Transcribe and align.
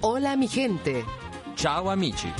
Hola 0.00 0.36
mi 0.36 0.48
gente. 0.48 1.04
Ciao 1.54 1.90
amici. 1.90 2.32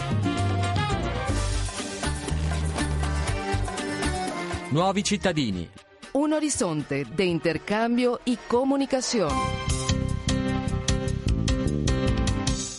Nuovi 4.71 5.03
cittadini. 5.03 5.69
Un 6.13 6.33
horizonte 6.33 7.05
de 7.05 7.25
intercambio 7.25 8.21
y 8.25 8.37
comunicación. 8.47 9.31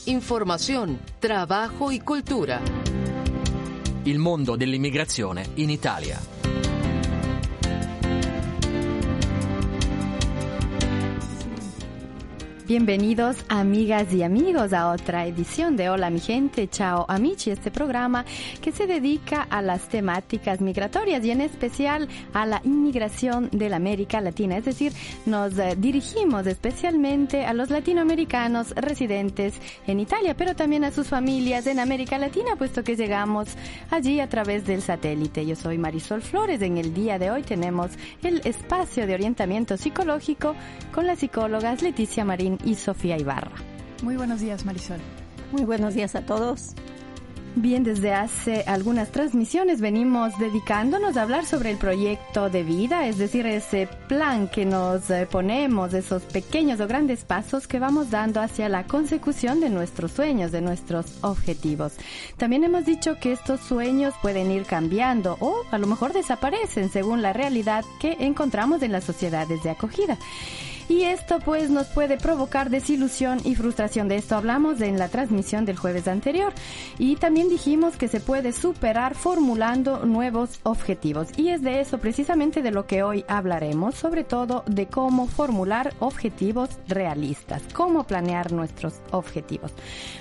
Información, 0.05 0.99
trabajo 1.19 1.91
y 1.91 1.99
cultura. 1.99 2.61
Il 4.03 4.19
mondo 4.19 4.55
dell'immigrazione 4.55 5.51
in 5.55 5.69
Italia. 5.69 6.32
Bienvenidos 12.73 13.37
amigas 13.49 14.11
y 14.13 14.23
amigos 14.23 14.73
a 14.73 14.89
otra 14.89 15.27
edición 15.27 15.77
de 15.77 15.91
Hola 15.91 16.09
mi 16.09 16.19
gente, 16.19 16.67
chao 16.67 17.05
amici, 17.07 17.51
este 17.51 17.69
programa 17.69 18.25
que 18.63 18.71
se 18.71 18.87
dedica 18.87 19.43
a 19.43 19.61
las 19.61 19.89
temáticas 19.89 20.59
migratorias 20.59 21.23
y 21.23 21.29
en 21.29 21.41
especial 21.41 22.09
a 22.33 22.47
la 22.47 22.61
inmigración 22.63 23.49
de 23.51 23.69
la 23.69 23.75
América 23.75 24.21
Latina, 24.21 24.57
es 24.57 24.65
decir, 24.65 24.91
nos 25.27 25.55
eh, 25.59 25.75
dirigimos 25.77 26.47
especialmente 26.47 27.45
a 27.45 27.53
los 27.53 27.69
latinoamericanos 27.69 28.71
residentes 28.71 29.53
en 29.85 29.99
Italia, 29.99 30.35
pero 30.35 30.55
también 30.55 30.83
a 30.83 30.89
sus 30.89 31.09
familias 31.09 31.67
en 31.67 31.77
América 31.77 32.17
Latina, 32.17 32.55
puesto 32.57 32.83
que 32.83 32.95
llegamos 32.95 33.49
allí 33.91 34.19
a 34.19 34.29
través 34.29 34.65
del 34.65 34.81
satélite. 34.81 35.45
Yo 35.45 35.55
soy 35.55 35.77
Marisol 35.77 36.23
Flores, 36.23 36.63
en 36.63 36.79
el 36.79 36.95
día 36.95 37.19
de 37.19 37.29
hoy 37.29 37.43
tenemos 37.43 37.91
el 38.23 38.41
espacio 38.45 39.05
de 39.05 39.13
orientamiento 39.13 39.77
psicológico 39.77 40.55
con 40.91 41.05
las 41.05 41.19
psicólogas 41.19 41.83
Leticia 41.83 42.25
Marín 42.25 42.57
y 42.63 42.75
Sofía 42.75 43.17
Ibarra. 43.17 43.51
Muy 44.01 44.17
buenos 44.17 44.41
días, 44.41 44.65
Marisol. 44.65 44.99
Muy 45.51 45.63
buenos 45.63 45.93
días 45.93 46.15
a 46.15 46.25
todos. 46.25 46.75
Bien, 47.55 47.83
desde 47.83 48.11
hace 48.13 48.63
algunas 48.65 49.11
transmisiones 49.11 49.79
venimos 49.79 50.35
dedicándonos 50.39 51.15
a 51.15 51.21
hablar 51.21 51.45
sobre 51.45 51.69
el 51.69 51.77
proyecto 51.77 52.49
de 52.49 52.63
vida, 52.63 53.05
es 53.05 53.19
decir, 53.19 53.45
ese 53.45 53.87
plan 54.07 54.47
que 54.47 54.65
nos 54.65 55.07
eh, 55.11 55.27
ponemos, 55.29 55.93
esos 55.93 56.23
pequeños 56.23 56.79
o 56.79 56.87
grandes 56.87 57.25
pasos 57.25 57.67
que 57.67 57.77
vamos 57.77 58.09
dando 58.09 58.41
hacia 58.41 58.69
la 58.69 58.87
consecución 58.87 59.59
de 59.59 59.69
nuestros 59.69 60.13
sueños, 60.13 60.51
de 60.51 60.61
nuestros 60.61 61.23
objetivos. 61.23 61.93
También 62.37 62.63
hemos 62.63 62.85
dicho 62.85 63.19
que 63.19 63.33
estos 63.33 63.59
sueños 63.59 64.15
pueden 64.23 64.49
ir 64.49 64.65
cambiando 64.65 65.37
o 65.39 65.61
a 65.69 65.77
lo 65.77 65.85
mejor 65.85 66.11
desaparecen 66.11 66.89
según 66.89 67.21
la 67.21 67.33
realidad 67.33 67.85
que 67.99 68.17
encontramos 68.21 68.81
en 68.81 68.91
las 68.91 69.03
sociedades 69.03 69.61
de 69.61 69.69
acogida. 69.69 70.17
Y 70.89 71.03
esto 71.03 71.39
pues 71.39 71.69
nos 71.69 71.87
puede 71.87 72.17
provocar 72.17 72.69
desilusión 72.69 73.39
y 73.43 73.55
frustración. 73.55 74.07
De 74.07 74.15
esto 74.15 74.35
hablamos 74.35 74.81
en 74.81 74.97
la 74.99 75.09
transmisión 75.09 75.65
del 75.65 75.77
jueves 75.77 76.07
anterior. 76.07 76.53
Y 76.97 77.15
también 77.15 77.49
dijimos 77.49 77.95
que 77.95 78.07
se 78.07 78.19
puede 78.19 78.51
superar 78.51 79.15
formulando 79.15 80.05
nuevos 80.05 80.59
objetivos. 80.63 81.27
Y 81.37 81.49
es 81.49 81.61
de 81.61 81.79
eso 81.79 81.97
precisamente 81.97 82.61
de 82.61 82.71
lo 82.71 82.85
que 82.85 83.03
hoy 83.03 83.25
hablaremos, 83.27 83.95
sobre 83.95 84.23
todo 84.23 84.63
de 84.67 84.87
cómo 84.87 85.27
formular 85.27 85.93
objetivos 85.99 86.69
realistas, 86.87 87.61
cómo 87.73 88.03
planear 88.03 88.51
nuestros 88.51 88.95
objetivos. 89.11 89.71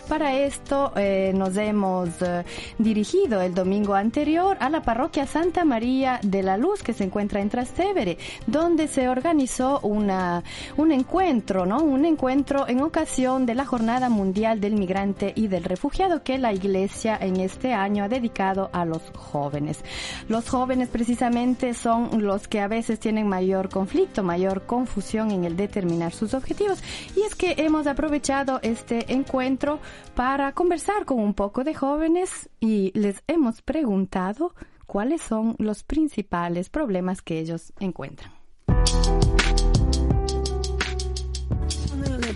Para 0.08 0.36
esto 0.36 0.92
eh, 0.96 1.32
nos 1.34 1.56
hemos 1.56 2.10
eh, 2.20 2.44
dirigido 2.78 3.40
el 3.40 3.54
domingo 3.54 3.94
anterior 3.94 4.56
a 4.60 4.68
la 4.68 4.82
parroquia 4.82 5.26
Santa 5.26 5.64
María 5.64 6.20
de 6.22 6.42
la 6.42 6.56
Luz 6.56 6.82
que 6.82 6.92
se 6.92 7.04
encuentra 7.04 7.40
en 7.40 7.48
Trastevere, 7.48 8.18
donde 8.46 8.88
se 8.88 9.08
organizó 9.08 9.80
una 9.80 10.42
un 10.76 10.92
encuentro, 10.92 11.66
¿no? 11.66 11.82
Un 11.82 12.04
encuentro 12.04 12.68
en 12.68 12.80
ocasión 12.80 13.46
de 13.46 13.54
la 13.54 13.64
Jornada 13.64 14.08
Mundial 14.08 14.60
del 14.60 14.74
Migrante 14.74 15.32
y 15.34 15.48
del 15.48 15.64
Refugiado 15.64 16.22
que 16.22 16.38
la 16.38 16.52
Iglesia 16.52 17.16
en 17.20 17.38
este 17.40 17.72
año 17.72 18.04
ha 18.04 18.08
dedicado 18.08 18.70
a 18.72 18.84
los 18.84 19.02
jóvenes. 19.16 19.84
Los 20.28 20.48
jóvenes 20.48 20.88
precisamente 20.88 21.74
son 21.74 22.22
los 22.22 22.48
que 22.48 22.60
a 22.60 22.68
veces 22.68 23.00
tienen 23.00 23.28
mayor 23.28 23.68
conflicto, 23.68 24.22
mayor 24.22 24.66
confusión 24.66 25.30
en 25.30 25.44
el 25.44 25.56
determinar 25.56 26.12
sus 26.12 26.34
objetivos. 26.34 26.82
Y 27.16 27.22
es 27.22 27.34
que 27.34 27.54
hemos 27.58 27.86
aprovechado 27.86 28.60
este 28.62 29.12
encuentro 29.12 29.78
para 30.14 30.52
conversar 30.52 31.04
con 31.04 31.18
un 31.18 31.34
poco 31.34 31.64
de 31.64 31.74
jóvenes 31.74 32.50
y 32.60 32.92
les 32.94 33.22
hemos 33.26 33.62
preguntado 33.62 34.54
cuáles 34.86 35.22
son 35.22 35.56
los 35.58 35.84
principales 35.84 36.68
problemas 36.68 37.22
que 37.22 37.38
ellos 37.38 37.72
encuentran. 37.80 38.32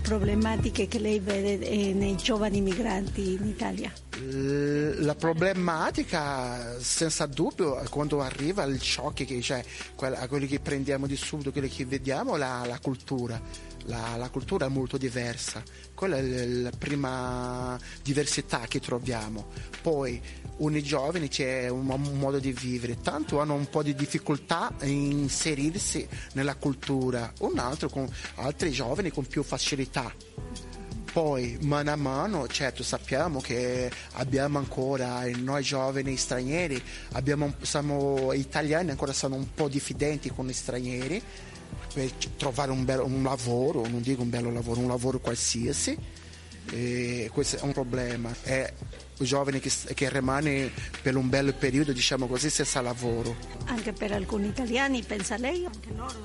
Problematiche 0.07 0.87
che 0.87 0.99
lei 0.99 1.19
vede 1.19 1.93
nei 1.93 2.15
giovani 2.15 2.61
migranti 2.61 3.33
in 3.33 3.45
Italia? 3.45 3.91
La 4.99 5.15
problematica, 5.15 6.79
senza 6.79 7.25
dubbio, 7.25 7.83
quando 7.89 8.21
arriva 8.21 8.63
il 8.63 8.81
shock, 8.81 9.25
che, 9.25 9.41
cioè 9.41 9.63
quelli 9.95 10.47
che 10.47 10.59
prendiamo 10.61 11.07
di 11.07 11.17
subito, 11.17 11.51
quelli 11.51 11.67
che 11.67 11.85
vediamo, 11.85 12.37
la, 12.37 12.63
la 12.65 12.79
cultura. 12.79 13.39
La, 13.87 14.15
la, 14.17 14.29
cultura 14.29 14.65
è 14.65 14.69
molto 14.69 14.97
diversa, 14.97 15.63
quella 15.93 16.17
è 16.17 16.45
la 16.45 16.71
prima 16.77 17.79
diversità 18.03 18.65
che 18.67 18.81
troviamo. 18.81 19.47
Poi 19.81 20.21
nei 20.57 20.83
giovani 20.83 21.29
c'è 21.29 21.69
un, 21.69 21.85
modo 21.85 22.39
di 22.39 22.51
vivere, 22.51 22.99
tanto 22.99 23.39
hanno 23.39 23.53
un 23.53 23.69
po' 23.69 23.83
di 23.83 23.95
difficoltà 23.95 24.73
in 24.81 25.11
inserirsi 25.11 26.07
nella 26.33 26.55
cultura, 26.55 27.31
un 27.39 27.57
altro 27.59 27.87
con 27.89 28.09
altri 28.35 28.71
giovani 28.71 29.09
con 29.09 29.25
più 29.25 29.41
facilità. 29.43 30.13
Poi 31.13 31.57
mano 31.61 31.91
a 31.91 31.95
mano, 31.95 32.47
certo 32.47 32.83
sappiamo 32.83 33.39
che 33.39 33.89
abbiamo 34.13 34.57
ancora, 34.57 35.23
noi 35.37 35.63
giovani 35.63 36.17
stranieri, 36.17 36.79
abbiamo, 37.13 37.55
siamo 37.61 38.33
italiani, 38.33 38.91
ancora 38.91 39.13
sono 39.13 39.35
un 39.35 39.53
po' 39.53 39.69
diffidenti 39.69 40.29
con 40.29 40.45
gli 40.45 40.53
stranieri 40.53 41.23
per 41.93 42.11
trovare 42.37 42.71
un, 42.71 42.85
bello, 42.85 43.05
un 43.05 43.23
lavoro, 43.23 43.87
non 43.87 44.01
dico 44.01 44.21
un 44.21 44.29
bello 44.29 44.51
lavoro, 44.51 44.79
un 44.79 44.87
lavoro 44.87 45.19
qualsiasi. 45.19 45.97
E 46.71 47.29
questo 47.31 47.57
è 47.57 47.61
un 47.61 47.71
problema. 47.71 48.35
È 48.41 48.71
giovane 49.19 49.59
che, 49.59 49.71
che, 49.93 50.09
rimane 50.09 50.71
per 51.01 51.15
un 51.15 51.29
bel 51.29 51.53
periodo, 51.53 51.91
diciamo 51.91 52.27
così, 52.27 52.49
senza 52.49 52.81
lavoro. 52.81 53.35
Anche 53.65 53.93
per 53.93 54.11
alcuni 54.11 54.47
italiani, 54.47 55.03
pensa 55.03 55.37
lei? 55.37 55.65
Anche 55.65 55.89
loro 55.95 56.21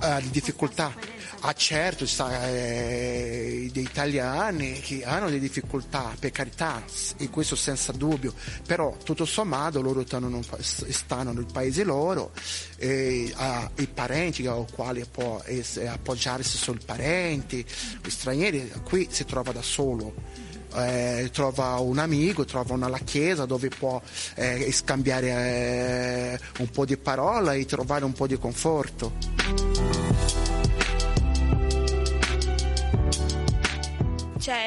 uh, 0.00 0.30
difficoltà. 0.30 0.94
Ah 1.40 1.52
certo, 1.52 2.06
sta, 2.06 2.48
eh, 2.48 3.68
degli 3.72 3.84
italiani 3.84 4.80
che 4.80 5.04
hanno 5.04 5.26
delle 5.26 5.38
difficoltà, 5.38 6.14
per 6.18 6.30
carità, 6.30 6.82
e 7.18 7.28
questo 7.28 7.56
senza 7.56 7.92
dubbio, 7.92 8.32
però 8.66 8.96
tutto 9.04 9.24
sommato 9.24 9.80
loro 9.80 10.04
stanno, 10.04 10.40
stanno 10.60 11.32
nel 11.32 11.46
paese 11.52 11.84
loro, 11.84 12.32
e, 12.76 13.32
ah, 13.36 13.70
i 13.76 13.86
parenti 13.86 14.46
ai 14.46 14.64
quali 14.72 15.04
può 15.10 15.42
essere, 15.44 15.88
appoggiarsi 15.88 16.56
sui 16.56 16.78
parenti, 16.84 17.64
gli 18.02 18.10
stranieri 18.10 18.72
qui 18.82 19.06
si 19.10 19.24
trova 19.24 19.52
da 19.52 19.62
solo 19.62 20.45
eh, 20.76 21.30
trova 21.32 21.78
un 21.78 21.98
amico, 21.98 22.44
trova 22.44 22.74
una 22.74 22.88
la 22.88 22.98
chiesa 22.98 23.46
dove 23.46 23.68
può 23.68 24.00
eh, 24.34 24.70
scambiare 24.72 25.28
eh, 25.28 26.40
un 26.58 26.70
po' 26.70 26.84
di 26.84 26.96
parola 26.96 27.54
e 27.54 27.64
trovare 27.64 28.04
un 28.04 28.12
po' 28.12 28.26
di 28.26 28.38
conforto. 28.38 29.95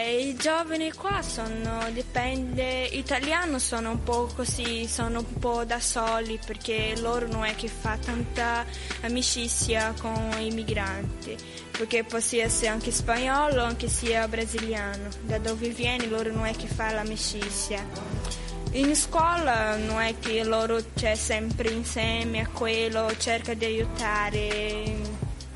I 0.09 0.35
giovani 0.35 0.91
qua 0.91 1.21
sono, 1.21 1.89
dipende, 1.91 2.83
italiano 2.91 3.59
sono 3.59 3.91
un 3.91 4.03
po' 4.03 4.29
così, 4.35 4.87
sono 4.87 5.19
un 5.19 5.39
po' 5.39 5.63
da 5.65 5.79
soli 5.79 6.39
perché 6.43 6.93
loro 6.97 7.27
non 7.27 7.45
è 7.45 7.55
che 7.55 7.67
fa 7.67 7.97
tanta 7.97 8.65
amicizia 9.01 9.93
con 9.99 10.35
i 10.39 10.51
migranti, 10.51 11.37
perché 11.71 12.03
può 12.03 12.17
essere 12.17 12.67
anche 12.67 12.91
spagnolo, 12.91 13.63
anche 13.63 13.87
sia 13.87 14.27
brasiliano, 14.27 15.09
da 15.21 15.37
dove 15.37 15.69
vieni 15.69 16.07
loro 16.07 16.31
non 16.31 16.45
è 16.45 16.55
che 16.55 16.67
fa 16.67 16.91
l'amicizia. 16.91 17.85
In 18.73 18.95
scuola 18.95 19.75
non 19.77 19.99
è 19.99 20.19
che 20.19 20.43
loro 20.43 20.79
c'è 20.95 21.15
sempre 21.15 21.69
insieme 21.69 22.41
a 22.41 22.47
quello, 22.47 23.11
cerca 23.17 23.53
di 23.53 23.65
aiutare, 23.65 24.97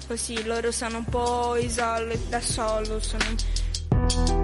così 0.07 0.44
loro 0.44 0.71
sono 0.71 0.97
un 0.97 1.05
po' 1.05 1.55
isolati 1.55 2.19
da 2.29 2.41
solo. 2.41 3.00
Sono... 3.00 4.42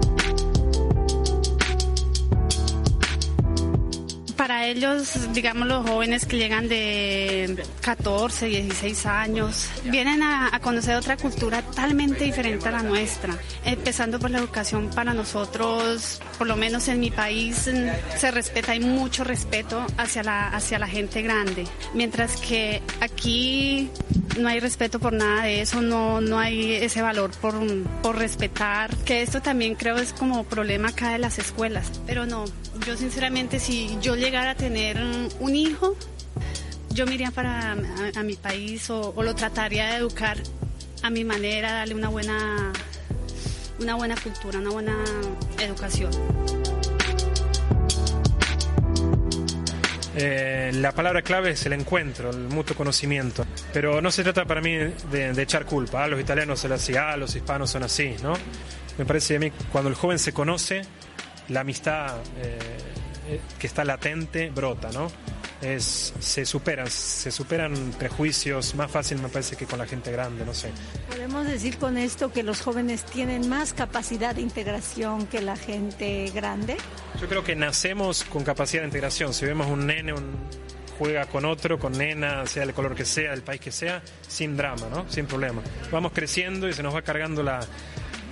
Para 4.50 4.66
ellos, 4.66 5.32
digamos, 5.32 5.68
los 5.68 5.88
jóvenes 5.88 6.26
que 6.26 6.36
llegan 6.36 6.66
de 6.66 7.62
14, 7.82 8.46
16 8.46 9.06
años, 9.06 9.68
vienen 9.84 10.24
a, 10.24 10.58
conocer 10.60 10.96
otra 10.96 11.16
cultura 11.16 11.62
totalmente 11.62 12.24
diferente 12.24 12.66
a 12.66 12.72
la 12.72 12.82
nuestra. 12.82 13.38
Empezando 13.64 14.18
por 14.18 14.32
la 14.32 14.38
educación 14.38 14.90
para 14.90 15.14
nosotros, 15.14 16.20
por 16.36 16.48
lo 16.48 16.56
menos 16.56 16.88
en 16.88 16.98
mi 16.98 17.12
país, 17.12 17.70
se 18.16 18.30
respeta, 18.32 18.72
hay 18.72 18.80
mucho 18.80 19.22
respeto 19.22 19.86
hacia 19.96 20.24
la, 20.24 20.48
hacia 20.48 20.80
la 20.80 20.88
gente 20.88 21.22
grande. 21.22 21.68
Mientras 21.94 22.34
que 22.36 22.82
aquí 23.00 23.88
no 24.36 24.48
hay 24.48 24.58
respeto 24.58 24.98
por 24.98 25.12
nada 25.12 25.44
de 25.44 25.60
eso, 25.60 25.80
no, 25.80 26.20
no 26.20 26.40
hay 26.40 26.74
ese 26.74 27.02
valor 27.02 27.30
por, 27.40 27.54
por 28.02 28.18
respetar, 28.18 28.96
que 29.04 29.22
esto 29.22 29.40
también 29.40 29.76
creo 29.76 29.96
es 29.98 30.12
como 30.12 30.42
problema 30.42 30.88
acá 30.88 31.10
de 31.10 31.18
las 31.18 31.38
escuelas, 31.38 32.00
pero 32.04 32.26
no, 32.26 32.46
yo 32.86 32.96
sinceramente 32.96 33.58
si 33.58 33.98
yo 34.00 34.16
llegara 34.16 34.50
a 34.50 34.54
tener 34.54 34.98
un 35.40 35.56
hijo, 35.56 35.96
yo 36.92 37.06
me 37.06 37.14
iría 37.14 37.30
para 37.30 37.72
a, 37.72 38.22
mi 38.22 38.34
país 38.34 38.90
o, 38.90 39.14
lo 39.22 39.34
trataría 39.34 39.86
de 39.90 39.96
educar 39.96 40.38
a 41.02 41.10
mi 41.10 41.24
manera, 41.24 41.72
darle 41.72 41.94
una 41.94 42.08
buena, 42.08 42.72
una 43.78 43.94
buena 43.94 44.16
cultura, 44.16 44.58
una 44.58 44.70
buena 44.70 44.96
educación. 45.58 46.10
Eh, 50.16 50.72
la 50.74 50.92
palabra 50.92 51.22
clave 51.22 51.50
es 51.50 51.64
el 51.64 51.72
encuentro, 51.72 52.30
el 52.30 52.48
mutuo 52.48 52.76
conocimiento. 52.76 53.46
Pero 53.72 54.02
no 54.02 54.10
se 54.10 54.24
trata 54.24 54.44
para 54.44 54.60
mí 54.60 54.74
de, 55.10 55.30
echar 55.40 55.64
culpa. 55.64 56.04
a 56.04 56.08
los 56.08 56.20
italianos 56.20 56.60
son 56.60 56.72
así, 56.72 56.96
ah, 56.96 57.16
los 57.16 57.34
hispanos 57.36 57.70
son 57.70 57.84
así, 57.84 58.16
¿no? 58.22 58.34
Me 58.98 59.06
parece 59.06 59.36
a 59.36 59.38
mí 59.38 59.50
cuando 59.72 59.88
el 59.88 59.94
joven 59.94 60.18
se 60.18 60.32
conoce, 60.32 60.82
la 61.50 61.60
amistad 61.60 62.16
eh, 62.38 62.58
eh, 63.28 63.40
que 63.58 63.66
está 63.66 63.84
latente 63.84 64.50
brota, 64.50 64.90
¿no? 64.92 65.10
Es, 65.60 66.14
se 66.18 66.46
superan, 66.46 66.90
se 66.90 67.30
superan 67.30 67.74
prejuicios 67.98 68.74
más 68.74 68.90
fácil 68.90 69.20
me 69.20 69.28
parece 69.28 69.56
que 69.56 69.66
con 69.66 69.78
la 69.78 69.86
gente 69.86 70.10
grande, 70.10 70.46
no 70.46 70.54
sé. 70.54 70.70
Podemos 71.08 71.46
decir 71.46 71.76
con 71.76 71.98
esto 71.98 72.32
que 72.32 72.42
los 72.42 72.62
jóvenes 72.62 73.04
tienen 73.04 73.46
más 73.46 73.74
capacidad 73.74 74.34
de 74.34 74.40
integración 74.40 75.26
que 75.26 75.42
la 75.42 75.56
gente 75.56 76.30
grande. 76.34 76.78
Yo 77.20 77.28
creo 77.28 77.44
que 77.44 77.54
nacemos 77.56 78.24
con 78.24 78.42
capacidad 78.42 78.82
de 78.82 78.88
integración. 78.88 79.34
Si 79.34 79.44
vemos 79.44 79.66
un 79.66 79.86
nene, 79.86 80.14
un, 80.14 80.34
juega 80.98 81.26
con 81.26 81.44
otro, 81.44 81.78
con 81.78 81.92
nena, 81.92 82.46
sea 82.46 82.62
el 82.62 82.72
color 82.72 82.94
que 82.94 83.04
sea, 83.04 83.34
el 83.34 83.42
país 83.42 83.60
que 83.60 83.70
sea, 83.70 84.02
sin 84.26 84.56
drama, 84.56 84.88
¿no? 84.90 85.10
Sin 85.10 85.26
problema. 85.26 85.60
Vamos 85.92 86.12
creciendo 86.14 86.70
y 86.70 86.72
se 86.72 86.82
nos 86.82 86.94
va 86.94 87.02
cargando 87.02 87.42
la, 87.42 87.60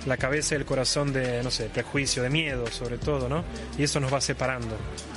la 0.05 0.17
cabeza 0.17 0.55
y 0.55 0.57
el 0.57 0.65
corazón 0.65 1.13
de, 1.13 1.43
no 1.43 1.51
sé, 1.51 1.65
prejuicio, 1.65 2.23
de 2.23 2.29
miedo 2.29 2.67
sobre 2.67 2.97
todo, 2.97 3.29
¿no? 3.29 3.43
Y 3.77 3.83
eso 3.83 3.99
nos 3.99 4.13
va 4.13 4.21
separando. 4.21 4.75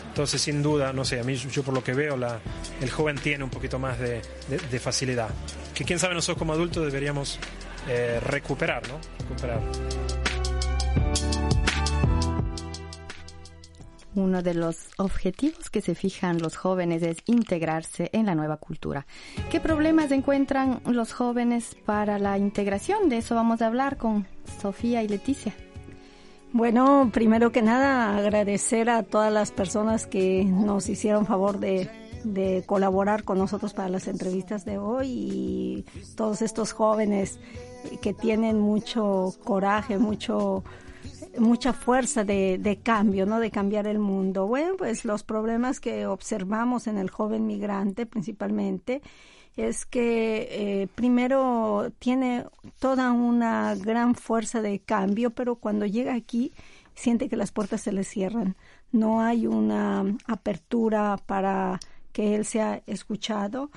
Entonces, 0.09 0.43
sin 0.43 0.63
duda, 0.63 0.93
no 0.93 1.05
sé, 1.05 1.21
a 1.21 1.25
mí 1.25 1.37
yo 1.37 1.63
por 1.63 1.73
lo 1.73 1.83
que 1.83 1.95
veo, 1.95 2.17
la, 2.17 2.39
el 2.81 2.91
joven 2.91 3.17
tiene 3.17 3.45
un 3.45 3.51
poquito 3.51 3.79
más 3.79 3.99
de, 3.99 4.21
facilidad. 4.79 5.31
Que 5.75 5.85
quién 5.85 5.99
sabe 5.99 6.15
nosotros 6.15 6.39
como 6.39 6.53
adultos 6.53 6.85
deberíamos 6.85 7.39
eh, 7.89 8.21
recuperar, 8.21 8.83
¿no? 8.89 8.99
Recuperar. 9.21 9.61
Uno 14.15 14.43
de 14.43 14.53
los 14.53 14.89
objetivos 14.99 15.71
que 15.71 15.81
se 15.81 15.95
fijan 15.95 16.43
los 16.43 16.57
jóvenes 16.57 17.03
es 17.03 17.17
integrarse 17.25 18.11
en 18.13 18.27
la 18.27 18.35
nueva 18.35 18.59
cultura. 18.59 19.07
¿Qué 19.51 19.59
problemas 19.59 20.11
encuentran 20.11 20.83
los 20.85 21.15
jóvenes 21.15 21.75
para 21.87 22.19
la 22.19 22.37
integración? 22.37 23.09
De 23.09 23.17
eso 23.17 23.35
vamos 23.35 23.63
a 23.63 23.69
hablar 23.69 23.97
con 23.97 24.27
Sofía 24.61 25.03
y 25.03 25.09
Leticia. 25.09 25.55
Bueno, 26.53 27.11
primero 27.13 27.51
que 27.51 27.63
nada 27.63 28.15
agradecer 28.17 28.91
a 28.91 29.03
todas 29.03 29.33
las 29.33 29.51
personas 29.51 30.07
que 30.07 30.45
nos 30.45 30.89
hicieron 30.91 31.25
favor 31.25 31.59
de, 31.59 31.89
colaborar 32.67 33.25
con 33.25 33.39
nosotros 33.39 33.73
para 33.73 33.89
las 33.89 34.07
entrevistas 34.07 34.65
de 34.67 34.77
hoy 34.77 35.09
y 35.09 35.85
todos 36.15 36.43
estos 36.43 36.73
jóvenes 36.73 37.41
que 38.03 38.13
tienen 38.13 38.61
mucho 38.61 39.35
coraje, 39.45 39.99
mucho 39.99 40.63
mucha 41.39 41.73
fuerza 41.73 42.23
de, 42.25 42.59
de, 42.59 42.77
cambio, 42.77 43.25
¿no? 43.25 43.41
De 43.41 43.51
cambiar 43.51 43.87
el 43.87 43.99
mundo. 43.99 44.47
Bueno, 44.47 44.75
pues 44.77 45.07
los 45.07 45.23
problemas 45.23 45.81
que 45.81 46.07
observamos 46.07 46.87
en 46.87 46.99
el 46.99 47.09
joven 47.09 47.47
migrante 47.47 48.05
principalmente 48.05 49.01
es 49.57 49.85
que 49.85 50.49
eh, 50.83 50.89
primero 50.95 51.93
tiene 51.99 52.47
toda 52.79 53.13
una 53.13 53.75
gran 53.75 54.15
fuerza 54.15 54.63
de 54.63 54.81
cambio, 54.81 55.31
pero 55.31 55.57
cuando 55.57 55.87
llega 55.87 56.15
aquí 56.15 56.53
siente 56.95 57.29
que 57.29 57.37
las 57.37 57.53
puertas 57.53 57.83
se 57.83 57.93
le 57.93 58.05
cierran. 58.05 58.57
No 58.91 59.21
hay 59.21 59.47
una 59.47 60.05
apertura 60.27 61.19
para 61.27 61.81
que 62.13 62.35
él 62.35 62.45
sea 62.45 62.83
escuchado. 62.87 63.71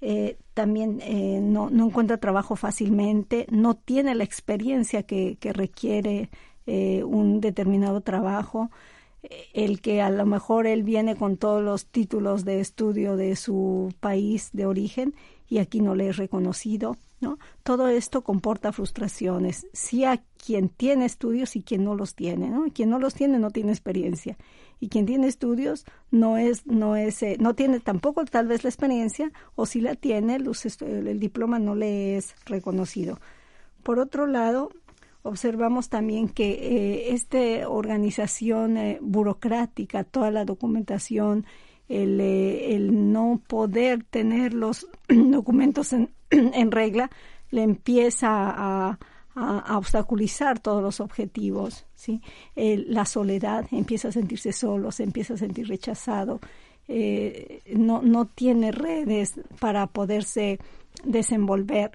Eh, 0.00 0.38
también 0.54 1.00
eh, 1.02 1.40
no, 1.42 1.68
no, 1.70 1.86
encuentra 1.86 2.16
trabajo 2.16 2.56
fácilmente, 2.56 3.46
no 3.50 3.74
tiene 3.74 4.14
la 4.14 4.24
experiencia 4.24 5.02
que, 5.02 5.36
que 5.38 5.52
requiere 5.52 6.30
eh, 6.66 7.04
un 7.04 7.40
determinado 7.40 8.00
trabajo, 8.00 8.70
el 9.52 9.80
que 9.80 10.00
a 10.00 10.10
lo 10.10 10.26
mejor 10.26 10.66
él 10.66 10.82
viene 10.82 11.16
con 11.16 11.36
todos 11.36 11.62
los 11.62 11.86
títulos 11.86 12.44
de 12.44 12.60
estudio 12.60 13.16
de 13.16 13.36
su 13.36 13.92
país 14.00 14.50
de 14.52 14.66
origen 14.66 15.14
y 15.48 15.58
aquí 15.58 15.80
no 15.80 15.94
le 15.94 16.08
es 16.08 16.16
reconocido, 16.16 16.96
¿no? 17.20 17.38
Todo 17.62 17.88
esto 17.88 18.22
comporta 18.22 18.72
frustraciones, 18.72 19.66
si 19.72 20.04
a 20.04 20.22
quien 20.44 20.68
tiene 20.68 21.04
estudios 21.04 21.56
y 21.56 21.62
quien 21.62 21.84
no 21.84 21.94
los 21.94 22.14
tiene, 22.14 22.48
¿no? 22.48 22.64
Quien 22.72 22.88
no 22.88 22.98
los 22.98 23.14
tiene 23.14 23.38
no 23.38 23.50
tiene 23.50 23.72
experiencia 23.72 24.36
y 24.78 24.88
quien 24.88 25.06
tiene 25.06 25.26
estudios 25.26 25.84
no 26.10 26.38
es 26.38 26.66
no 26.66 26.96
es 26.96 27.22
eh, 27.22 27.36
no 27.38 27.54
tiene 27.54 27.80
tampoco 27.80 28.24
tal 28.24 28.46
vez 28.46 28.64
la 28.64 28.70
experiencia 28.70 29.30
o 29.54 29.66
si 29.66 29.80
la 29.80 29.94
tiene 29.94 30.36
el 30.36 31.20
diploma 31.20 31.58
no 31.58 31.74
le 31.74 32.16
es 32.16 32.34
reconocido. 32.46 33.20
Por 33.82 33.98
otro 33.98 34.26
lado, 34.26 34.70
observamos 35.22 35.88
también 35.88 36.28
que 36.28 36.50
eh, 36.50 37.14
esta 37.14 37.68
organización 37.68 38.76
eh, 38.76 38.98
burocrática, 39.00 40.04
toda 40.04 40.30
la 40.30 40.44
documentación, 40.44 41.44
el, 41.88 42.20
eh, 42.20 42.78
no 42.90 43.40
poder 43.46 44.04
tener 44.04 44.54
los 44.54 44.86
documentos 45.08 45.92
en, 46.30 46.70
regla, 46.70 47.10
le 47.50 47.62
empieza 47.62 48.28
a, 48.30 48.98
obstaculizar 49.76 50.58
todos 50.58 50.82
los 50.82 51.00
objetivos. 51.00 51.86
¿sí? 51.94 52.20
la 52.56 53.04
soledad, 53.06 53.64
empieza 53.70 54.08
a 54.08 54.12
sentirse 54.12 54.52
solo, 54.52 54.90
se 54.90 55.04
empieza 55.04 55.34
a 55.34 55.36
sentir 55.38 55.68
rechazado, 55.68 56.40
no, 56.88 58.02
no 58.02 58.26
tiene 58.26 58.72
redes 58.72 59.40
para 59.60 59.86
poderse 59.86 60.58
desenvolver 61.04 61.92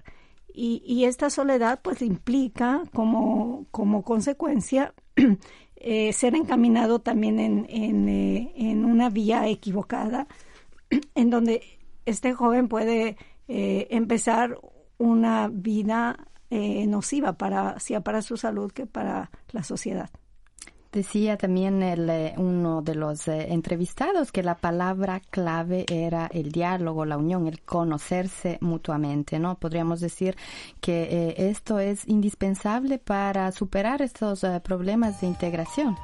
y, 0.58 1.04
esta 1.04 1.28
soledad 1.28 1.80
pues 1.82 2.00
implica 2.00 2.82
como, 2.94 3.66
como 3.70 4.02
consecuencia 4.02 4.94
eh, 5.76 6.12
ser 6.14 6.34
encaminado 6.34 7.00
también 7.00 7.38
en, 7.38 7.66
en, 7.68 8.08
eh, 8.08 8.52
una 8.82 9.10
vía 9.10 9.46
equivocada, 9.48 10.26
en 11.14 11.28
donde 11.30 11.62
este 12.06 12.32
joven 12.32 12.68
puede 12.68 13.18
eh, 13.48 13.86
empezar 13.90 14.58
una 14.98 15.48
vida 15.52 16.16
nociva 16.48 17.34
para, 17.34 17.78
sea 17.80 18.00
para 18.00 18.22
su 18.22 18.36
salud 18.38 18.72
que 18.72 18.86
para 18.86 19.30
la 19.50 19.62
sociedad. 19.62 20.08
Decía 20.96 21.36
también 21.36 21.82
el, 21.82 22.08
eh, 22.08 22.32
uno 22.38 22.80
de 22.80 22.94
los 22.94 23.28
eh, 23.28 23.52
entrevistados 23.52 24.32
que 24.32 24.42
la 24.42 24.54
palabra 24.54 25.20
clave 25.28 25.84
era 25.90 26.26
el 26.32 26.50
diálogo, 26.50 27.04
la 27.04 27.18
unión, 27.18 27.46
el 27.46 27.60
conocerse 27.60 28.56
mutuamente, 28.62 29.38
¿no? 29.38 29.56
Podríamos 29.56 30.00
decir 30.00 30.38
que 30.80 31.02
eh, 31.02 31.50
esto 31.50 31.78
es 31.80 32.08
indispensable 32.08 32.96
para 32.96 33.52
superar 33.52 34.00
estos 34.00 34.46
problemas 34.64 35.20
de 35.20 35.26
integración. 35.26 35.98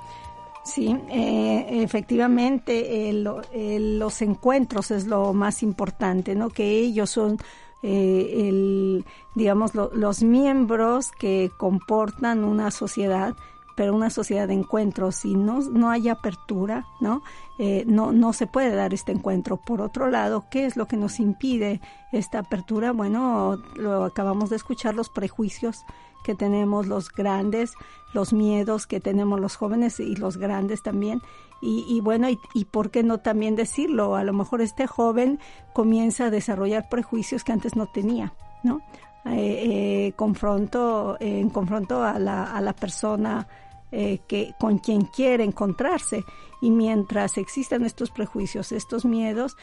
Sí, 0.62 0.94
efectivamente, 1.08 3.10
los 3.14 4.20
encuentros 4.20 4.90
es 4.90 5.06
lo 5.06 5.32
más 5.32 5.62
importante, 5.62 6.34
¿no? 6.34 6.50
Que 6.50 6.80
ellos 6.80 7.08
son 7.08 7.38
el, 7.82 9.06
digamos, 9.34 9.74
los 9.74 10.22
miembros 10.22 11.12
que 11.12 11.50
comportan 11.56 12.44
una 12.44 12.70
sociedad 12.70 13.34
pero 13.76 13.94
una 13.94 14.10
sociedad 14.10 14.48
de 14.48 14.54
encuentros, 14.54 15.16
si 15.16 15.34
no, 15.34 15.60
no 15.60 15.90
hay 15.90 16.08
apertura, 16.08 16.86
¿no? 17.00 17.22
Eh, 17.58 17.84
no, 17.86 18.12
no 18.12 18.32
se 18.32 18.46
puede 18.46 18.74
dar 18.74 18.94
este 18.94 19.12
encuentro. 19.12 19.56
Por 19.56 19.80
otro 19.80 20.10
lado, 20.10 20.44
¿qué 20.50 20.66
es 20.66 20.76
lo 20.76 20.86
que 20.86 20.96
nos 20.96 21.20
impide 21.20 21.80
esta 22.12 22.40
apertura? 22.40 22.92
Bueno, 22.92 23.62
lo 23.76 24.04
acabamos 24.04 24.50
de 24.50 24.56
escuchar, 24.56 24.94
los 24.94 25.08
prejuicios 25.08 25.84
que 26.22 26.34
tenemos 26.34 26.86
los 26.86 27.10
grandes, 27.10 27.74
los 28.12 28.32
miedos 28.32 28.86
que 28.86 29.00
tenemos 29.00 29.40
los 29.40 29.56
jóvenes 29.56 30.00
y 30.00 30.16
los 30.16 30.36
grandes 30.36 30.82
también. 30.82 31.20
Y, 31.60 31.84
y 31.88 32.00
bueno, 32.00 32.28
y, 32.54 32.64
por 32.64 32.90
qué 32.90 33.02
no 33.02 33.18
también 33.18 33.54
decirlo, 33.54 34.16
a 34.16 34.24
lo 34.24 34.32
mejor 34.32 34.60
este 34.60 34.86
joven 34.86 35.38
comienza 35.72 36.26
a 36.26 36.30
desarrollar 36.30 36.88
prejuicios 36.88 37.44
que 37.44 37.52
antes 37.52 37.76
no 37.76 37.86
tenía, 37.86 38.34
¿no? 38.64 38.80
Eh, 39.24 40.08
eh, 40.08 40.12
confronto, 40.16 41.16
en 41.20 41.48
confronto 41.50 42.02
a 42.02 42.18
la, 42.18 42.44
a 42.44 42.60
la 42.60 42.72
persona 42.72 43.46
eh, 43.94 44.20
que 44.26 44.54
con 44.58 44.78
quien 44.78 45.02
quiere 45.02 45.44
encontrarse 45.44 46.24
y 46.62 46.70
mientras 46.70 47.36
existan 47.36 47.84
estos 47.84 48.10
prejuicios, 48.10 48.72
estos 48.72 49.04
miedos, 49.04 49.58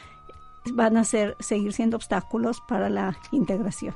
van 0.71 0.97
a 0.97 1.03
ser, 1.03 1.35
seguir 1.39 1.73
siendo 1.73 1.97
obstáculos 1.97 2.61
para 2.67 2.91
la 2.91 3.17
integración. 3.31 3.95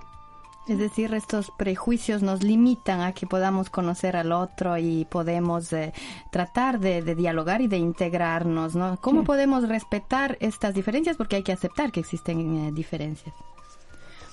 Es 0.67 0.79
decir, 0.79 1.13
estos 1.13 1.51
prejuicios 1.55 2.23
nos 2.23 2.41
limitan 2.41 3.01
a 3.01 3.11
que 3.11 3.27
podamos 3.27 3.69
conocer 3.69 4.15
al 4.15 4.31
otro 4.31 4.75
y 4.79 5.05
podemos 5.05 5.71
eh, 5.71 5.93
tratar 6.31 6.79
de, 6.79 7.03
dialogar 7.13 7.61
y 7.61 7.67
de 7.67 7.77
integrarnos, 7.77 8.75
¿no? 8.75 8.97
¿Cómo 9.01 9.25
podemos 9.25 9.67
respetar 9.69 10.37
estas 10.39 10.73
diferencias? 10.73 11.15
Porque 11.15 11.35
hay 11.35 11.43
que 11.43 11.51
aceptar 11.51 11.91
que 11.91 11.99
existen 11.99 12.55
eh, 12.55 12.71
diferencias. 12.71 13.35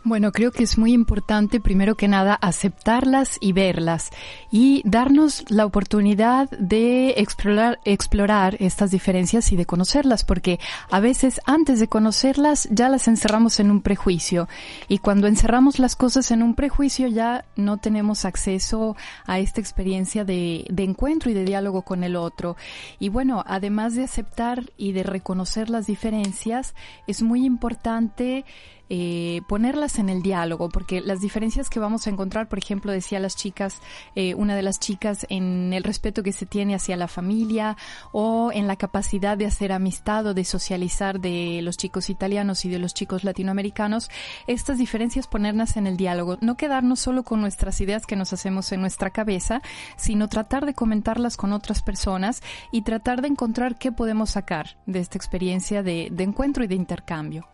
Bueno, 0.03 0.33
creo 0.33 0.51
que 0.51 0.63
es 0.63 0.79
muy 0.79 0.95
importante, 0.95 1.61
primero 1.61 1.95
que 1.95 2.09
nada, 2.09 2.33
aceptarlas 2.41 3.37
y 3.39 3.53
verlas 3.53 4.11
y 4.51 4.81
darnos 4.87 5.45
la 5.51 5.67
oportunidad 5.67 6.49
de 6.53 7.11
explorar, 7.19 7.79
explorar 7.85 8.57
estas 8.61 8.93
diferencias 8.93 9.53
y 9.53 9.57
de 9.57 9.67
conocerlas, 9.67 10.25
porque 10.25 10.59
a 10.91 11.01
veces 11.01 11.39
antes 11.45 11.81
de 11.81 11.89
conocerlas 11.89 12.67
ya 12.71 12.89
las 12.89 13.09
encerramos 13.09 13.61
en 13.61 13.71
un 13.71 13.83
prejuicio 13.83 14.49
y 14.89 14.99
cuando 14.99 15.27
encerramos 15.27 15.79
las 15.79 15.97
cosas 15.97 16.31
en 16.31 16.43
un 16.43 16.55
prejuicio 16.55 17.07
ya 17.07 17.45
no 17.55 17.77
tenemos 17.77 18.25
acceso 18.25 18.97
a 19.27 19.39
esta 19.39 19.61
experiencia 19.61 20.25
de, 20.25 20.65
de 20.71 20.83
encuentro 20.83 21.31
y 21.31 21.35
de 21.35 21.45
diálogo 21.45 21.83
con 21.83 22.05
el 22.05 22.17
otro. 22.17 22.57
Y 22.99 23.11
bueno, 23.11 23.45
además 23.47 23.97
de 23.97 24.05
aceptar 24.05 24.65
y 24.79 24.93
de 24.93 25.03
reconocer 25.03 25.69
las 25.69 25.87
diferencias, 25.87 26.75
es 27.07 27.21
muy 27.21 27.45
importante 27.45 28.47
eh, 28.93 29.43
ponerlas 29.47 30.01
en 30.01 30.09
el 30.09 30.21
diálogo, 30.21 30.69
porque 30.69 31.01
las 31.01 31.21
diferencias 31.21 31.71
que 31.71 31.79
vamos 31.79 32.07
a 32.07 32.11
encontrar, 32.11 32.49
por 32.49 32.59
ejemplo, 32.59 32.91
decía 32.91 33.21
las 33.21 33.37
chicas, 33.37 33.81
eh, 34.17 34.35
una 34.35 34.57
de 34.57 34.63
las 34.63 34.81
chicas, 34.81 35.27
en 35.31 35.73
el 35.73 35.85
respeto 35.85 36.25
que 36.25 36.33
se 36.33 36.45
tiene 36.45 36.75
hacia 36.75 36.97
la 36.97 37.07
familia 37.07 37.77
o 38.11 38.51
en 38.53 38.67
la 38.67 38.75
capacidad 38.75 39.39
de 39.39 39.47
hacer 39.47 39.71
amistad 39.71 40.27
o 40.27 40.35
de 40.35 40.45
socializar 40.45 41.21
de 41.21 41.61
los 41.63 41.77
chicos 41.77 42.11
italianos 42.11 42.65
y 42.65 42.69
de 42.69 42.81
los 42.81 42.93
chicos 42.93 43.23
latinoamericanos, 43.23 44.11
estas 44.49 44.79
diferencias 44.79 45.29
ponerlas 45.29 45.77
en 45.77 45.87
el 45.87 45.97
diálogo, 45.97 46.39
no 46.41 46.57
quedarnos 46.57 46.99
solo 46.99 47.23
con 47.23 47.41
nuestras 47.41 47.81
ideas 47.81 48.07
que 48.07 48.17
nos 48.17 48.33
hacemos 48.33 48.73
en 48.73 48.81
nuestra 48.81 49.11
cabeza, 49.11 49.63
sino 49.97 50.29
tratar 50.29 50.67
de 50.67 50.75
comentarlas 50.75 51.37
con 51.37 51.53
otras 51.53 51.81
personas 51.81 52.43
y 52.73 52.83
tratar 52.83 53.23
de 53.23 53.29
encontrar 53.29 53.79
qué 53.79 53.93
podemos 53.93 54.31
sacar 54.31 54.77
de 54.87 54.99
esta 54.99 55.17
experiencia 55.17 55.85
de 55.85 56.11
encuentro 56.19 56.65
y 56.65 56.67
de 56.67 56.75
intercambio 56.75 57.47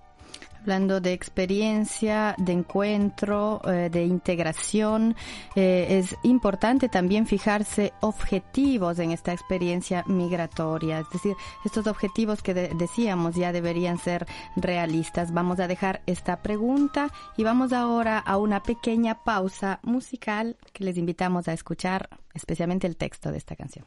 hablando 0.67 1.01
de 1.01 1.13
experiencia, 1.13 2.35
de 2.39 2.53
encuentro, 2.53 3.61
eh, 3.69 3.89
de 3.89 4.05
integración. 4.05 5.15
Eh, 5.55 5.87
es 5.91 6.17
importante 6.25 6.89
también 6.89 7.29
fijarse 7.29 7.93
objetivos 8.01 8.99
en 8.99 9.13
esta 9.13 9.33
experiencia 9.33 10.03
migratoria, 10.09 10.99
es 10.99 11.11
decir, 11.11 11.37
estos 11.65 11.87
objetivos 11.87 12.43
que 12.43 12.53
decíamos 12.53 13.37
ya 13.37 13.53
deberían 13.53 13.99
ser 13.99 14.27
realistas. 14.57 15.33
Vamos 15.33 15.61
a 15.61 15.69
dejar 15.69 16.03
esta 16.07 16.43
pregunta 16.43 17.13
y 17.37 17.45
vamos 17.45 17.73
ahora 17.73 18.19
a 18.19 18.37
una 18.37 18.65
pequeña 18.65 19.23
pausa 19.23 19.79
musical 19.85 20.57
que 20.73 20.83
les 20.83 20.97
invitamos 20.97 21.47
a 21.47 21.53
escuchar, 21.53 22.09
especialmente 22.35 22.89
el 22.89 22.97
texto 22.97 23.31
de 23.31 23.39
esta 23.39 23.55
canción. 23.55 23.87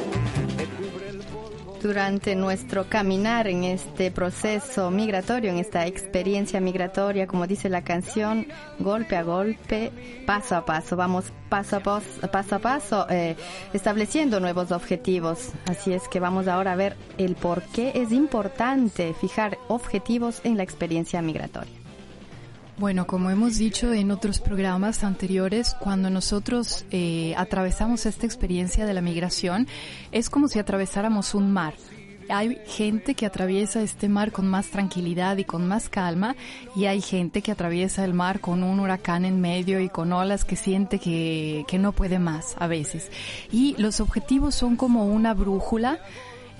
durante 1.81 2.35
nuestro 2.35 2.87
caminar 2.87 3.47
en 3.47 3.63
este 3.63 4.11
proceso 4.11 4.91
migratorio, 4.91 5.49
en 5.49 5.57
esta 5.57 5.87
experiencia 5.87 6.59
migratoria, 6.59 7.27
como 7.27 7.47
dice 7.47 7.69
la 7.69 7.83
canción, 7.83 8.47
golpe 8.79 9.15
a 9.15 9.23
golpe, 9.23 9.91
paso 10.25 10.55
a 10.55 10.65
paso, 10.65 10.95
vamos 10.95 11.33
paso 11.49 11.77
a 11.77 11.79
paso, 11.81 12.07
paso, 12.31 12.55
a 12.55 12.59
paso 12.59 13.07
eh, 13.09 13.35
estableciendo 13.73 14.39
nuevos 14.39 14.71
objetivos. 14.71 15.49
Así 15.67 15.93
es 15.93 16.07
que 16.07 16.19
vamos 16.19 16.47
ahora 16.47 16.73
a 16.73 16.75
ver 16.75 16.95
el 17.17 17.35
por 17.35 17.63
qué 17.63 17.91
es 17.95 18.11
importante 18.11 19.13
fijar 19.13 19.57
objetivos 19.67 20.41
en 20.43 20.57
la 20.57 20.63
experiencia 20.63 21.21
migratoria. 21.21 21.80
Bueno, 22.81 23.05
como 23.05 23.29
hemos 23.29 23.59
dicho 23.59 23.93
en 23.93 24.09
otros 24.09 24.41
programas 24.41 25.03
anteriores, 25.03 25.75
cuando 25.79 26.09
nosotros 26.09 26.83
eh, 26.89 27.35
atravesamos 27.37 28.07
esta 28.07 28.25
experiencia 28.25 28.87
de 28.87 28.95
la 28.95 29.01
migración, 29.01 29.67
es 30.11 30.31
como 30.31 30.47
si 30.47 30.57
atravesáramos 30.57 31.35
un 31.35 31.51
mar. 31.51 31.75
Hay 32.27 32.57
gente 32.65 33.13
que 33.13 33.27
atraviesa 33.27 33.83
este 33.83 34.09
mar 34.09 34.31
con 34.31 34.47
más 34.47 34.71
tranquilidad 34.71 35.37
y 35.37 35.43
con 35.43 35.67
más 35.67 35.89
calma 35.89 36.35
y 36.75 36.85
hay 36.85 37.01
gente 37.01 37.43
que 37.43 37.51
atraviesa 37.51 38.03
el 38.03 38.15
mar 38.15 38.39
con 38.39 38.63
un 38.63 38.79
huracán 38.79 39.25
en 39.25 39.41
medio 39.41 39.79
y 39.79 39.87
con 39.87 40.11
olas 40.11 40.43
que 40.43 40.55
siente 40.55 40.97
que, 40.97 41.65
que 41.67 41.77
no 41.77 41.91
puede 41.91 42.17
más 42.17 42.55
a 42.57 42.65
veces. 42.65 43.11
Y 43.51 43.75
los 43.77 43.99
objetivos 43.99 44.55
son 44.55 44.75
como 44.75 45.05
una 45.05 45.35
brújula 45.35 45.99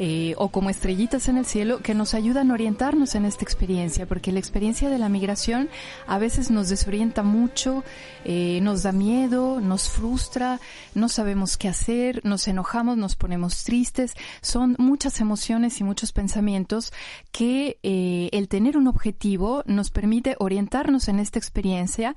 eh, 0.03 0.33
o 0.37 0.49
como 0.49 0.71
estrellitas 0.71 1.27
en 1.27 1.37
el 1.37 1.45
cielo 1.45 1.77
que 1.83 1.93
nos 1.93 2.15
ayudan 2.15 2.49
a 2.49 2.55
orientarnos 2.55 3.13
en 3.13 3.23
esta 3.23 3.43
experiencia, 3.43 4.07
porque 4.07 4.31
la 4.31 4.39
experiencia 4.39 4.89
de 4.89 4.97
la 4.97 5.09
migración 5.09 5.69
a 6.07 6.17
veces 6.17 6.49
nos 6.49 6.69
desorienta 6.69 7.21
mucho, 7.21 7.83
eh, 8.25 8.61
nos 8.63 8.81
da 8.81 8.93
miedo, 8.93 9.61
nos 9.61 9.89
frustra, 9.89 10.59
no 10.95 11.07
sabemos 11.07 11.55
qué 11.55 11.67
hacer, 11.67 12.21
nos 12.25 12.47
enojamos, 12.47 12.97
nos 12.97 13.15
ponemos 13.15 13.63
tristes, 13.63 14.15
son 14.41 14.75
muchas 14.79 15.21
emociones 15.21 15.79
y 15.79 15.83
muchos 15.83 16.13
pensamientos 16.13 16.91
que 17.31 17.77
eh, 17.83 18.29
el 18.31 18.47
tener 18.47 18.77
un 18.77 18.87
objetivo 18.87 19.61
nos 19.67 19.91
permite 19.91 20.35
orientarnos 20.39 21.09
en 21.09 21.19
esta 21.19 21.37
experiencia 21.37 22.15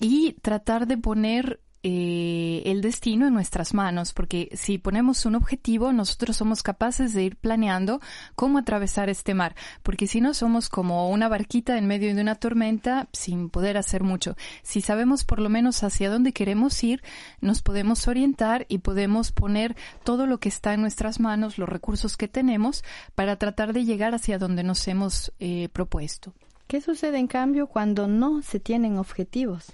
y 0.00 0.32
tratar 0.42 0.88
de 0.88 0.98
poner 0.98 1.60
eh, 1.82 2.62
el 2.66 2.82
destino 2.82 3.26
en 3.26 3.32
nuestras 3.32 3.72
manos, 3.72 4.12
porque 4.12 4.50
si 4.52 4.76
ponemos 4.76 5.24
un 5.24 5.34
objetivo, 5.34 5.92
nosotros 5.92 6.36
somos 6.36 6.62
capaces 6.62 7.14
de 7.14 7.24
ir 7.24 7.36
planeando 7.36 8.00
cómo 8.34 8.58
atravesar 8.58 9.08
este 9.08 9.32
mar, 9.32 9.54
porque 9.82 10.06
si 10.06 10.20
no 10.20 10.34
somos 10.34 10.68
como 10.68 11.08
una 11.08 11.28
barquita 11.28 11.78
en 11.78 11.86
medio 11.86 12.14
de 12.14 12.20
una 12.20 12.34
tormenta 12.34 13.08
sin 13.12 13.48
poder 13.48 13.78
hacer 13.78 14.02
mucho. 14.02 14.36
Si 14.62 14.82
sabemos 14.82 15.24
por 15.24 15.40
lo 15.40 15.48
menos 15.48 15.82
hacia 15.82 16.10
dónde 16.10 16.32
queremos 16.32 16.84
ir, 16.84 17.02
nos 17.40 17.62
podemos 17.62 18.08
orientar 18.08 18.66
y 18.68 18.78
podemos 18.78 19.32
poner 19.32 19.74
todo 20.04 20.26
lo 20.26 20.38
que 20.38 20.50
está 20.50 20.74
en 20.74 20.82
nuestras 20.82 21.18
manos, 21.18 21.56
los 21.56 21.68
recursos 21.68 22.16
que 22.18 22.28
tenemos, 22.28 22.84
para 23.14 23.36
tratar 23.36 23.72
de 23.72 23.84
llegar 23.86 24.14
hacia 24.14 24.38
donde 24.38 24.64
nos 24.64 24.86
hemos 24.86 25.32
eh, 25.40 25.70
propuesto. 25.72 26.34
¿Qué 26.66 26.80
sucede 26.80 27.18
en 27.18 27.26
cambio 27.26 27.66
cuando 27.68 28.06
no 28.06 28.42
se 28.42 28.60
tienen 28.60 28.98
objetivos? 28.98 29.72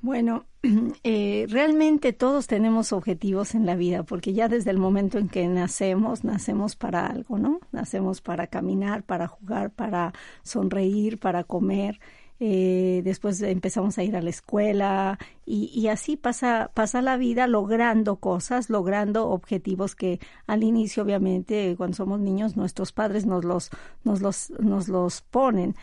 Bueno, 0.00 0.46
eh, 1.02 1.46
realmente 1.48 2.12
todos 2.12 2.46
tenemos 2.46 2.92
objetivos 2.92 3.54
en 3.54 3.66
la 3.66 3.74
vida, 3.74 4.04
porque 4.04 4.32
ya 4.32 4.48
desde 4.48 4.70
el 4.70 4.78
momento 4.78 5.18
en 5.18 5.28
que 5.28 5.46
nacemos, 5.48 6.24
nacemos 6.24 6.76
para 6.76 7.06
algo, 7.06 7.38
¿no? 7.38 7.60
Nacemos 7.72 8.20
para 8.20 8.46
caminar, 8.46 9.02
para 9.02 9.26
jugar, 9.26 9.70
para 9.70 10.12
sonreír, 10.42 11.18
para 11.18 11.42
comer. 11.44 11.98
Eh, 12.40 13.00
después 13.02 13.42
empezamos 13.42 13.98
a 13.98 14.04
ir 14.04 14.14
a 14.14 14.22
la 14.22 14.30
escuela 14.30 15.18
y, 15.44 15.72
y, 15.74 15.88
así 15.88 16.16
pasa, 16.16 16.70
pasa 16.72 17.02
la 17.02 17.16
vida 17.16 17.48
logrando 17.48 18.16
cosas, 18.20 18.70
logrando 18.70 19.28
objetivos 19.30 19.96
que 19.96 20.20
al 20.46 20.62
inicio, 20.62 21.02
obviamente, 21.02 21.74
cuando 21.76 21.96
somos 21.96 22.20
niños, 22.20 22.56
nuestros 22.56 22.92
padres 22.92 23.26
nos 23.26 23.44
los, 23.44 23.70
nos 24.04 24.20
los, 24.20 24.50
nos 24.60 24.86
los 24.86 25.22
ponen 25.22 25.74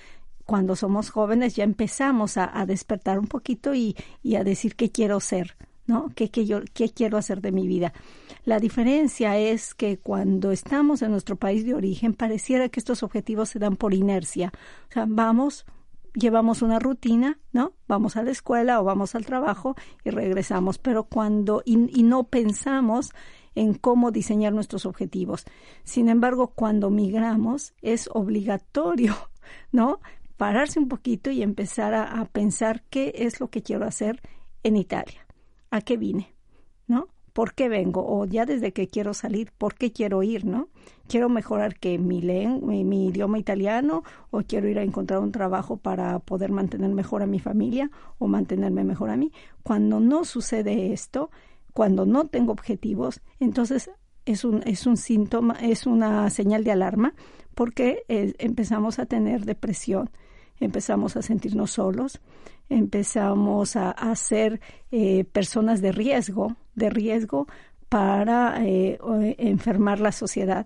cuando 0.45 0.75
somos 0.75 1.09
jóvenes 1.09 1.55
ya 1.55 1.63
empezamos 1.63 2.37
a, 2.37 2.65
despertar 2.65 3.19
un 3.19 3.27
poquito 3.27 3.73
y, 3.73 3.95
a 4.37 4.43
decir 4.43 4.75
qué 4.75 4.91
quiero 4.91 5.19
ser, 5.19 5.55
¿no? 5.87 6.11
¿Qué, 6.15 6.29
yo, 6.45 6.61
¿Qué 6.73 6.89
quiero 6.89 7.17
hacer 7.17 7.41
de 7.41 7.51
mi 7.51 7.67
vida? 7.67 7.93
La 8.43 8.59
diferencia 8.59 9.37
es 9.37 9.73
que 9.73 9.97
cuando 9.97 10.51
estamos 10.51 11.01
en 11.01 11.11
nuestro 11.11 11.35
país 11.35 11.65
de 11.65 11.73
origen 11.73 12.13
pareciera 12.13 12.69
que 12.69 12.79
estos 12.79 13.01
objetivos 13.03 13.49
se 13.49 13.59
dan 13.59 13.75
por 13.75 13.93
inercia. 13.93 14.51
O 14.89 14.93
sea, 14.93 15.05
vamos, 15.07 15.65
llevamos 16.13 16.61
una 16.61 16.79
rutina, 16.79 17.39
¿no? 17.51 17.73
Vamos 17.87 18.15
a 18.15 18.23
la 18.23 18.31
escuela 18.31 18.79
o 18.79 18.83
vamos 18.83 19.15
al 19.15 19.25
trabajo 19.25 19.75
y 20.03 20.11
regresamos, 20.11 20.77
pero 20.77 21.05
cuando 21.05 21.63
y 21.65 22.03
no 22.03 22.25
pensamos 22.25 23.11
en 23.55 23.73
cómo 23.73 24.11
diseñar 24.11 24.53
nuestros 24.53 24.85
objetivos. 24.85 25.45
Sin 25.83 26.09
embargo, 26.09 26.47
cuando 26.47 26.89
migramos 26.89 27.73
es 27.81 28.09
obligatorio, 28.13 29.15
¿no? 29.71 29.99
Pararse 30.37 30.79
un 30.79 30.87
poquito 30.87 31.31
y 31.31 31.41
empezar 31.41 31.93
a, 31.93 32.23
pensar 32.25 32.83
qué 32.89 33.13
es 33.15 33.39
lo 33.39 33.49
que 33.49 33.63
quiero 33.63 33.85
hacer 33.85 34.21
en 34.63 34.77
Italia, 34.77 35.25
a 35.71 35.81
qué 35.81 35.97
vine, 35.97 36.33
¿no? 36.87 37.07
¿Por 37.33 37.53
qué 37.53 37.67
vengo? 37.67 38.05
O 38.07 38.25
ya 38.25 38.45
desde 38.45 38.71
que 38.71 38.87
quiero 38.87 39.13
salir, 39.13 39.51
¿por 39.57 39.75
qué 39.75 39.91
quiero 39.91 40.23
ir, 40.23 40.45
no? 40.45 40.69
¿Quiero 41.07 41.27
mejorar 41.27 41.77
que 41.77 41.97
mi, 41.97 42.21
mi, 42.21 43.07
idioma 43.07 43.37
italiano 43.37 44.03
o 44.31 44.41
quiero 44.41 44.69
ir 44.69 44.79
a 44.79 44.83
encontrar 44.83 45.19
un 45.19 45.33
trabajo 45.33 45.75
para 45.75 46.19
poder 46.19 46.51
mantener 46.51 46.91
mejor 46.91 47.23
a 47.23 47.27
mi 47.27 47.39
familia 47.39 47.91
o 48.19 48.27
mantenerme 48.27 48.85
mejor 48.85 49.09
a 49.09 49.17
mí? 49.17 49.33
Cuando 49.63 49.99
no 49.99 50.23
sucede 50.23 50.93
esto, 50.93 51.29
cuando 51.73 52.05
no 52.05 52.25
tengo 52.27 52.53
objetivos, 52.53 53.21
entonces 53.41 53.91
es 54.25 54.45
un, 54.45 54.63
es 54.65 54.85
un 54.85 54.95
síntoma, 54.95 55.57
es 55.61 55.85
una 55.85 56.29
señal 56.29 56.63
de 56.63 56.71
alarma 56.71 57.13
porque 57.53 58.03
eh, 58.07 58.33
empezamos 58.37 58.99
a 58.99 59.05
tener 59.05 59.45
depresión, 59.45 60.09
empezamos 60.59 61.15
a 61.15 61.21
sentirnos 61.21 61.71
solos, 61.71 62.19
empezamos 62.69 63.75
a, 63.75 64.15
ser 64.15 64.59
eh, 64.91 65.25
personas 65.25 65.81
de 65.81 65.91
riesgo, 65.91 66.55
de 66.75 66.89
riesgo 66.89 67.47
para 67.89 68.65
eh, 68.65 68.97
enfermar 69.37 69.99
la 69.99 70.11
sociedad. 70.11 70.65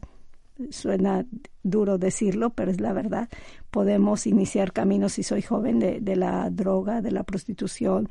Suena 0.72 1.25
duro 1.63 1.98
decirlo, 1.98 2.50
pero 2.50 2.72
es 2.72 2.81
la 2.81 2.93
verdad. 2.93 3.29
Podemos 3.72 4.27
iniciar 4.27 4.74
caminos, 4.74 5.13
si 5.13 5.24
soy 5.24 5.41
joven, 5.41 5.79
de, 5.79 6.15
la 6.15 6.50
droga, 6.50 7.01
de 7.01 7.12
la 7.12 7.24
prostitución, 7.24 8.10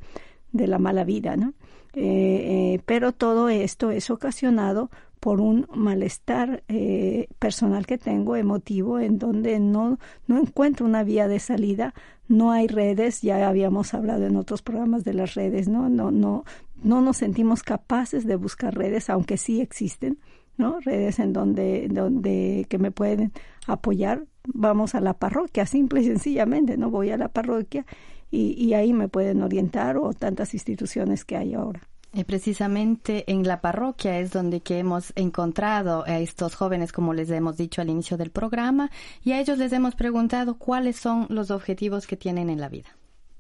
de 0.52 0.66
la 0.66 0.78
mala 0.78 1.04
vida, 1.04 1.36
¿no? 1.36 1.52
Eh, 1.94 2.80
pero 2.86 3.12
todo 3.12 3.48
esto 3.48 3.90
es 3.90 4.10
ocasionado 4.10 4.90
por 5.28 5.42
un 5.42 5.66
malestar 5.74 6.62
eh, 6.68 7.28
personal 7.38 7.84
que 7.84 7.98
tengo, 7.98 8.34
emotivo, 8.34 8.98
en 8.98 9.18
donde 9.18 9.60
no, 9.60 9.98
no 10.26 10.38
encuentro 10.38 10.86
una 10.86 11.04
vía 11.04 11.28
de 11.28 11.38
salida, 11.38 11.92
no 12.28 12.50
hay 12.50 12.66
redes, 12.66 13.20
ya 13.20 13.46
habíamos 13.46 13.92
hablado 13.92 14.24
en 14.24 14.36
otros 14.36 14.62
programas 14.62 15.04
de 15.04 15.12
las 15.12 15.34
redes, 15.34 15.68
¿no? 15.68 15.90
No, 15.90 16.10
no, 16.10 16.46
no 16.82 17.02
nos 17.02 17.18
sentimos 17.18 17.62
capaces 17.62 18.26
de 18.26 18.36
buscar 18.36 18.74
redes, 18.74 19.10
aunque 19.10 19.36
sí 19.36 19.60
existen, 19.60 20.18
¿no? 20.56 20.80
Redes 20.80 21.18
en 21.18 21.34
donde, 21.34 21.88
donde 21.90 22.64
que 22.70 22.78
me 22.78 22.90
pueden 22.90 23.30
apoyar. 23.66 24.24
Vamos 24.46 24.94
a 24.94 25.02
la 25.02 25.12
parroquia, 25.12 25.66
simple 25.66 26.00
y 26.00 26.04
sencillamente, 26.06 26.78
¿no? 26.78 26.88
Voy 26.88 27.10
a 27.10 27.18
la 27.18 27.28
parroquia 27.28 27.84
y, 28.30 28.52
y 28.52 28.72
ahí 28.72 28.94
me 28.94 29.08
pueden 29.08 29.42
orientar 29.42 29.98
o 29.98 30.14
tantas 30.14 30.54
instituciones 30.54 31.26
que 31.26 31.36
hay 31.36 31.52
ahora. 31.52 31.82
Y 32.12 32.24
precisamente 32.24 33.30
en 33.30 33.46
la 33.46 33.60
parroquia 33.60 34.18
es 34.18 34.30
donde 34.30 34.60
que 34.60 34.78
hemos 34.78 35.12
encontrado 35.14 36.04
a 36.06 36.18
estos 36.18 36.54
jóvenes, 36.54 36.90
como 36.90 37.12
les 37.12 37.30
hemos 37.30 37.56
dicho 37.56 37.82
al 37.82 37.90
inicio 37.90 38.16
del 38.16 38.30
programa, 38.30 38.90
y 39.22 39.32
a 39.32 39.40
ellos 39.40 39.58
les 39.58 39.72
hemos 39.72 39.94
preguntado 39.94 40.56
cuáles 40.56 40.96
son 40.96 41.26
los 41.28 41.50
objetivos 41.50 42.06
que 42.06 42.16
tienen 42.16 42.48
en 42.48 42.60
la 42.60 42.68
vida. 42.68 42.96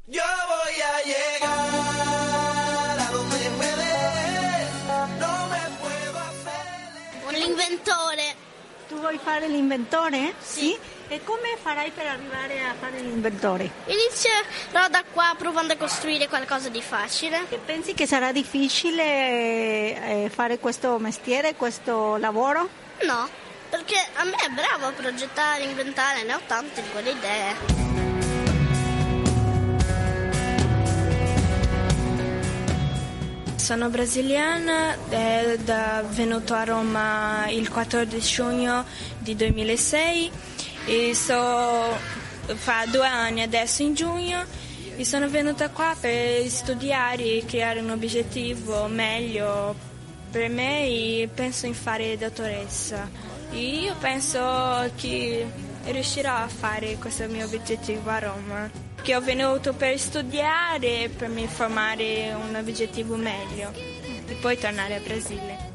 Yo 0.06 0.22
voy 0.48 0.82
a 0.82 1.02
llegar 1.06 1.50
a 2.98 3.10
donde 3.10 3.50
no 5.18 5.48
me 5.48 5.60
puedo 5.80 6.18
hacer... 6.18 7.28
Un 7.28 7.50
inventore. 7.50 8.36
Tu 8.88 8.96
vuoi 8.96 9.18
fare 9.18 9.48
l'inventore? 9.48 10.34
Sì. 10.40 10.76
E 11.10 11.24
come 11.24 11.56
farai 11.58 11.90
per 11.90 12.06
arrivare 12.06 12.60
a 12.60 12.74
fare 12.78 13.00
l'inventore? 13.00 13.70
Inizierò 13.86 14.88
da 14.90 15.02
qua 15.10 15.34
provando 15.38 15.72
a 15.72 15.76
costruire 15.76 16.28
qualcosa 16.28 16.68
di 16.68 16.82
facile. 16.82 17.46
E 17.48 17.56
pensi 17.56 17.94
che 17.94 18.06
sarà 18.06 18.30
difficile 18.30 19.04
eh, 19.04 20.30
fare 20.30 20.58
questo 20.58 20.98
mestiere, 20.98 21.54
questo 21.54 22.18
lavoro? 22.18 22.68
No, 23.04 23.26
perché 23.70 23.96
a 24.16 24.24
me 24.24 24.36
è 24.36 24.50
bravo 24.50 24.84
a 24.84 24.92
progettare, 24.92 25.62
inventare, 25.62 26.24
ne 26.24 26.34
ho 26.34 26.40
tante 26.46 26.82
di 26.82 26.88
quelle 26.90 27.10
idee. 27.12 27.76
Sono 33.56 33.88
brasiliana 33.88 34.94
ed 35.08 35.68
è 35.70 36.04
venuto 36.08 36.52
a 36.52 36.64
Roma 36.64 37.46
il 37.48 37.70
14 37.70 38.34
giugno 38.34 38.84
di 39.18 39.34
2006 39.34 40.56
e 40.88 41.14
so, 41.14 41.98
fa 42.54 42.86
due 42.86 43.06
anni 43.06 43.42
adesso 43.42 43.82
in 43.82 43.92
giugno 43.92 44.42
e 44.96 45.04
sono 45.04 45.28
venuta 45.28 45.68
qua 45.68 45.94
per 46.00 46.48
studiare 46.48 47.22
e 47.22 47.44
creare 47.46 47.80
un 47.80 47.90
obiettivo 47.90 48.86
meglio 48.86 49.76
per 50.30 50.48
me 50.48 50.86
e 50.86 51.28
penso 51.32 51.66
in 51.66 51.74
fare 51.74 52.16
dottoressa. 52.16 53.06
E 53.50 53.58
io 53.58 53.94
penso 54.00 54.90
che 54.96 55.46
riuscirò 55.84 56.34
a 56.34 56.48
fare 56.48 56.96
questo 56.96 57.26
mio 57.28 57.44
obiettivo 57.44 58.08
a 58.08 58.18
Roma 58.18 58.70
che 59.02 59.14
ho 59.14 59.20
venuto 59.20 59.74
per 59.74 59.98
studiare, 59.98 61.10
per 61.14 61.28
mi 61.28 61.46
formare 61.46 62.32
un 62.32 62.54
obiettivo 62.54 63.16
meglio 63.16 63.70
e 63.74 64.34
poi 64.40 64.58
tornare 64.58 64.96
a 64.96 65.00
Brasile. 65.00 65.67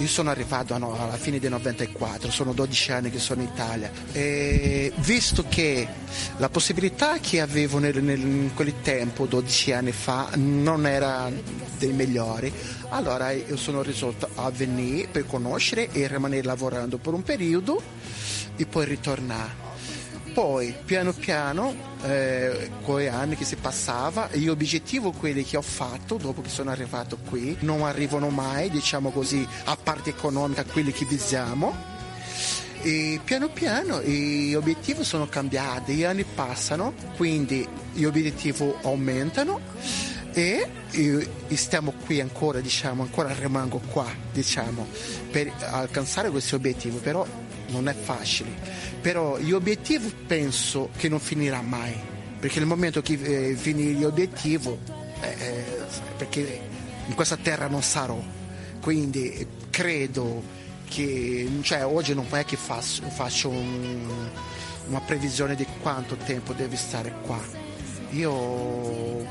Io 0.00 0.08
sono 0.08 0.30
arrivato 0.30 0.74
alla 0.74 1.18
fine 1.18 1.38
del 1.38 1.50
94, 1.50 2.30
sono 2.30 2.54
12 2.54 2.92
anni 2.92 3.10
che 3.10 3.18
sono 3.18 3.42
in 3.42 3.48
Italia. 3.52 3.90
E 4.12 4.90
visto 4.96 5.44
che 5.46 5.86
la 6.38 6.48
possibilità 6.48 7.18
che 7.18 7.42
avevo 7.42 7.78
nel, 7.78 8.02
nel, 8.02 8.18
in 8.18 8.54
quel 8.54 8.80
tempo, 8.80 9.26
12 9.26 9.72
anni 9.72 9.92
fa, 9.92 10.30
non 10.36 10.86
era 10.86 11.30
dei 11.76 11.92
migliori, 11.92 12.50
allora 12.88 13.30
io 13.32 13.58
sono 13.58 13.82
risolto 13.82 14.26
a 14.36 14.50
venire 14.50 15.08
per 15.08 15.26
conoscere 15.26 15.90
e 15.92 16.08
rimanere 16.08 16.44
lavorando 16.44 16.96
per 16.96 17.12
un 17.12 17.22
periodo 17.22 17.82
e 18.56 18.64
poi 18.64 18.86
ritornare 18.86 19.69
poi 20.32 20.74
piano 20.84 21.12
piano 21.12 21.74
eh, 22.02 22.70
con 22.82 23.00
gli 23.00 23.06
anni 23.06 23.36
che 23.36 23.44
si 23.44 23.56
passava 23.56 24.28
gli 24.32 24.48
obiettivi 24.48 25.12
quelli 25.18 25.44
che 25.44 25.56
ho 25.56 25.62
fatto 25.62 26.16
dopo 26.16 26.42
che 26.42 26.48
sono 26.48 26.70
arrivato 26.70 27.18
qui 27.28 27.56
non 27.60 27.82
arrivano 27.82 28.28
mai 28.28 28.70
diciamo 28.70 29.10
così 29.10 29.46
a 29.64 29.76
parte 29.76 30.10
economica 30.10 30.64
quelli 30.64 30.92
che 30.92 31.04
visiamo 31.04 31.98
e 32.82 33.20
piano 33.22 33.48
piano 33.48 34.00
gli 34.00 34.54
obiettivi 34.54 35.04
sono 35.04 35.28
cambiati, 35.28 35.92
gli 35.92 36.04
anni 36.04 36.24
passano, 36.24 36.94
quindi 37.16 37.66
gli 37.92 38.04
obiettivi 38.04 38.72
aumentano 38.82 39.60
e, 40.32 40.66
stiamo 41.54 41.92
qui 42.04 42.20
ancora, 42.20 42.60
diciamo, 42.60 43.02
ancora 43.02 43.34
rimango 43.34 43.80
qua, 43.90 44.06
diciamo, 44.32 44.86
per 45.30 45.52
alcanzare 45.70 46.30
questi 46.30 46.54
obiettivi, 46.54 46.98
però 46.98 47.26
non 47.70 47.88
è 47.88 47.94
facile. 47.94 48.50
Però 49.00 49.38
gli 49.38 49.52
obiettivi 49.52 50.12
penso 50.26 50.90
che 50.96 51.08
non 51.08 51.20
finirà 51.20 51.62
mai, 51.62 51.94
perché 52.38 52.58
nel 52.58 52.68
momento 52.68 53.00
che 53.00 53.14
eh, 53.14 53.54
finire 53.54 53.92
gli 53.92 54.04
obiettivi, 54.04 54.76
eh, 55.20 55.64
perché 56.16 56.60
in 57.06 57.14
questa 57.14 57.36
terra 57.36 57.66
non 57.66 57.82
sarò, 57.82 58.22
quindi 58.80 59.46
credo 59.70 60.42
che 60.88 61.48
cioè, 61.62 61.84
oggi 61.84 62.14
non 62.14 62.26
è 62.30 62.44
che 62.44 62.56
faccio, 62.56 63.02
faccio 63.08 63.48
un, 63.48 64.28
una 64.88 65.00
previsione 65.00 65.54
di 65.54 65.66
quanto 65.80 66.16
tempo 66.16 66.52
devi 66.52 66.76
stare 66.76 67.14
qua. 67.22 67.40
Io 68.10 69.24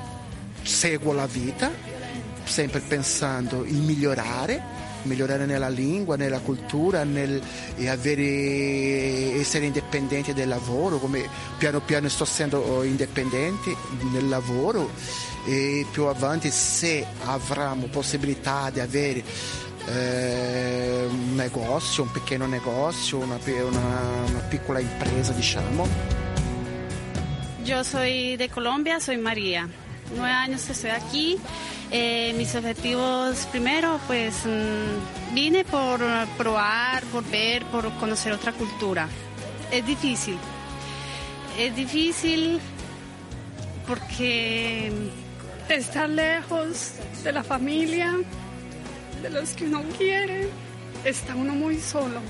seguo 0.64 1.14
la 1.14 1.28
vita, 1.28 1.70
sempre 2.46 2.80
pensando 2.80 3.66
in 3.66 3.84
migliorare, 3.84 4.79
migliorare 5.04 5.46
nella 5.46 5.70
lingua, 5.70 6.16
nella 6.16 6.40
cultura, 6.40 7.04
nel, 7.04 7.42
avere, 7.88 9.40
essere 9.40 9.66
indipendenti 9.66 10.34
del 10.34 10.48
lavoro, 10.48 10.98
come 10.98 11.28
piano 11.58 11.80
piano 11.80 12.08
sto 12.10 12.24
essendo 12.24 12.84
indipendente 12.84 13.76
nel 14.12 14.28
lavoro 14.28 14.92
e 15.46 15.86
più 15.92 16.06
avanti 16.06 16.50
se 16.52 17.06
avremo 17.24 17.88
possibilità 17.88 18.70
di 18.70 18.80
avere 18.80 19.24
eh, 19.88 21.08
un 21.10 21.36
negozio, 21.36 22.04
un 22.04 22.12
pequeño 22.12 22.46
negozio, 22.46 23.18
una, 23.18 23.40
una, 23.46 24.24
una 24.28 24.40
piccola 24.48 24.80
impresa, 24.80 25.32
diciamo. 25.32 25.88
Yo 27.64 27.84
soy 27.84 28.36
de 28.36 28.50
Colombia, 28.50 29.00
soy 29.00 29.18
María. 29.18 29.68
Nueve 30.16 30.32
años 30.32 30.64
que 30.64 30.72
estoy 30.72 30.90
aquí. 30.90 31.38
Eh, 31.92 32.34
mis 32.38 32.54
objetivos, 32.54 33.48
primero, 33.52 34.00
pues 34.06 34.46
mmm, 34.46 35.34
vine 35.34 35.64
por 35.66 36.00
probar, 36.38 37.04
por 37.06 37.24
ver, 37.30 37.66
por 37.66 37.92
conocer 37.94 38.32
otra 38.32 38.54
cultura. 38.54 39.08
Es 39.72 39.86
difícil. 39.86 40.38
Es 41.58 41.76
difícil 41.76 42.60
porque 43.88 44.92
estar 45.68 46.08
lejos 46.10 46.94
de 47.24 47.32
la 47.32 47.44
familia, 47.44 48.16
de 49.24 49.30
los 49.32 49.50
que 49.52 49.66
uno 49.66 49.84
quiere, 49.98 50.48
está 51.04 51.36
uno 51.36 51.54
muy 51.54 51.80
solo, 51.80 52.22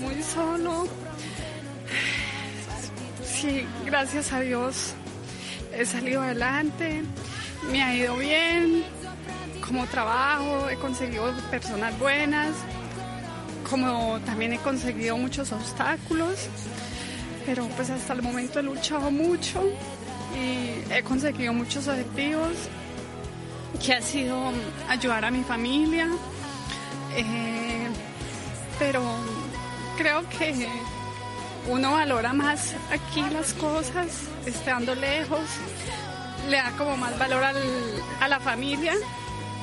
muy 0.00 0.22
solo. 0.22 0.88
Sí, 3.22 3.66
gracias 3.84 4.32
a 4.32 4.40
Dios 4.40 4.94
he 5.76 5.84
salido 5.84 6.22
adelante, 6.22 7.02
me 7.70 7.82
ha 7.82 7.94
ido 7.94 8.16
bien, 8.16 8.84
como 9.66 9.86
trabajo, 9.86 10.68
he 10.68 10.76
conseguido 10.76 11.32
personas 11.50 11.98
buenas, 11.98 12.50
como 13.68 14.20
también 14.20 14.52
he 14.52 14.58
conseguido 14.58 15.16
muchos 15.16 15.52
obstáculos, 15.52 16.48
pero 17.46 17.66
pues 17.68 17.90
hasta 17.90 18.12
el 18.12 18.22
momento 18.22 18.60
he 18.60 18.62
luchado 18.62 19.10
mucho 19.10 19.62
y 20.34 20.92
he 20.92 21.02
conseguido 21.02 21.52
muchos 21.52 21.88
objetivos 21.88 22.52
que 23.84 23.94
ha 23.94 24.02
sido 24.02 24.52
ayudar 24.88 25.24
a 25.24 25.30
mi 25.30 25.42
familia, 25.42 26.08
eh, 27.16 27.88
pero 28.78 29.02
creo 29.96 30.28
que 30.28 30.68
uno 31.68 31.92
valora 31.92 32.32
más 32.32 32.74
aquí 32.90 33.22
las 33.32 33.54
cosas, 33.54 34.08
estando 34.46 34.94
lejos, 34.94 35.40
le 36.48 36.56
da 36.56 36.70
como 36.72 36.96
más 36.96 37.18
valor 37.18 37.42
al, 37.42 37.56
a 38.20 38.28
la 38.28 38.40
familia, 38.40 38.94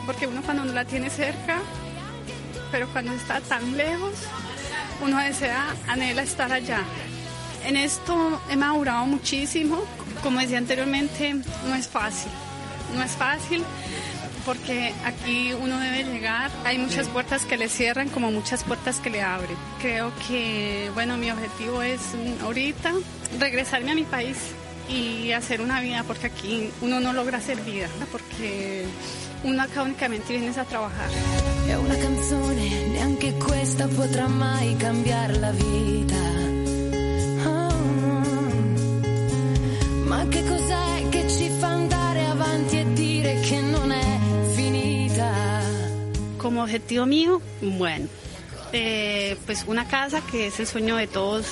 porque 0.06 0.28
uno 0.28 0.42
cuando 0.42 0.66
no 0.66 0.74
la 0.74 0.86
tiene 0.86 1.10
cerca, 1.10 1.60
pero 2.72 2.88
cuando 2.90 3.14
está 3.14 3.42
tan 3.42 3.78
lejos, 3.78 4.14
uno 5.02 5.18
desea, 5.18 5.76
anhela 5.88 6.24
estar 6.24 6.52
allá. 6.52 6.84
En 7.66 7.78
esto 7.78 8.42
he 8.50 8.56
madurado 8.56 9.06
muchísimo, 9.06 9.84
como 10.24 10.40
decía 10.40 10.58
anteriormente, 10.58 11.36
no 11.68 11.76
es 11.76 11.88
fácil, 11.88 12.32
no 12.96 13.04
es 13.04 13.12
fácil 13.12 13.64
porque 14.46 14.94
aquí 15.06 15.54
uno 15.54 15.80
debe 15.80 16.04
llegar, 16.04 16.50
hay 16.64 16.78
muchas 16.78 17.08
puertas 17.08 17.46
que 17.46 17.58
le 17.58 17.70
cierran 17.70 18.10
como 18.10 18.32
muchas 18.32 18.64
puertas 18.64 19.00
que 19.00 19.10
le 19.10 19.22
abren. 19.22 19.56
Creo 19.80 20.12
que, 20.28 20.90
bueno, 20.94 21.18
mi 21.18 21.30
objetivo 21.32 21.82
es 21.82 22.02
mm, 22.16 22.44
ahorita 22.44 22.94
regresarme 23.40 23.92
a 23.92 23.96
mi 23.96 24.04
país 24.04 24.38
y 24.92 25.32
hacer 25.32 25.62
una 25.62 25.80
vida, 25.82 26.04
porque 26.04 26.28
aquí 26.28 26.70
uno 26.82 27.00
no 27.00 27.14
logra 27.14 27.38
hacer 27.38 27.62
vida, 27.62 27.88
porque 28.12 28.86
uno 29.44 29.62
acá 29.62 29.84
únicamente 29.84 30.34
vienes 30.34 30.58
a 30.58 30.66
trabajar. 30.66 31.10
È 31.68 31.76
una 31.76 31.96
canzone, 31.96 32.88
neanche 32.88 33.34
questa 33.34 33.88
potrà 33.88 34.28
mai 34.28 34.76
cambiare 34.76 35.40
la 35.40 35.52
vita. 35.52 36.16
Oh, 37.46 38.24
ma 40.06 40.26
che 40.28 40.44
cos'è 40.44 41.10
che 41.10 41.30
ci 41.30 41.50
fa 41.60 41.68
andare 41.68 42.26
avanti 42.26 42.80
e 42.80 42.94
dire 42.94 43.40
che 43.40 43.62
non 43.62 43.92
è 43.92 44.20
finita? 44.54 45.32
Como 46.38 46.62
objetivo 46.64 47.06
mío, 47.06 47.42
bueno, 47.62 48.08
eh, 48.74 49.38
pues 49.46 49.64
una 49.68 49.88
casa 49.88 50.22
que 50.22 50.48
es 50.48 50.60
el 50.60 50.68
sueño 50.68 50.98
de 50.98 51.08
todos, 51.08 51.46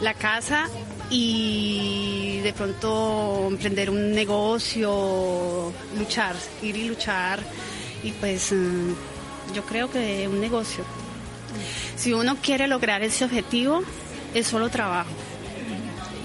la 0.00 0.14
casa 0.14 0.68
y 1.10 2.38
de 2.42 2.52
pronto 2.52 3.46
emprender 3.48 3.90
un 3.90 4.12
negocio, 4.12 5.72
luchar, 5.98 6.36
ir 6.62 6.76
y 6.76 6.84
luchar 6.84 7.40
y 8.02 8.12
pues 8.12 8.52
mm, 8.52 8.92
yo 9.54 9.64
creo 9.64 9.90
que 9.90 10.28
un 10.28 10.40
negocio. 10.40 10.84
Si 11.96 12.12
uno 12.12 12.36
quiere 12.40 12.68
lograr 12.68 13.02
ese 13.02 13.24
objetivo, 13.24 13.82
es 14.34 14.46
solo 14.46 14.68
trabajo. 14.68 15.10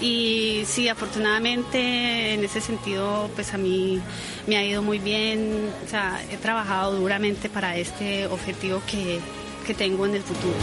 Y 0.02 0.64
sí, 0.66 0.88
afortunadamente 0.88 2.34
en 2.34 2.44
ese 2.44 2.62
sentido, 2.62 3.30
pues 3.34 3.54
a 3.54 3.58
mí 3.58 4.00
me 4.46 4.58
ha 4.58 4.64
ido 4.64 4.82
muy 4.82 5.00
bien. 5.00 5.70
O 5.86 5.90
sea, 5.90 6.22
he 6.32 6.38
trabajado 6.38 6.96
duramente 6.96 7.50
para 7.50 7.76
este 7.78 8.28
objetivo 8.28 8.82
que, 8.90 9.20
que 9.66 9.74
tengo 9.74 10.06
en 10.06 10.16
el 10.16 10.22
futuro. 10.22 10.54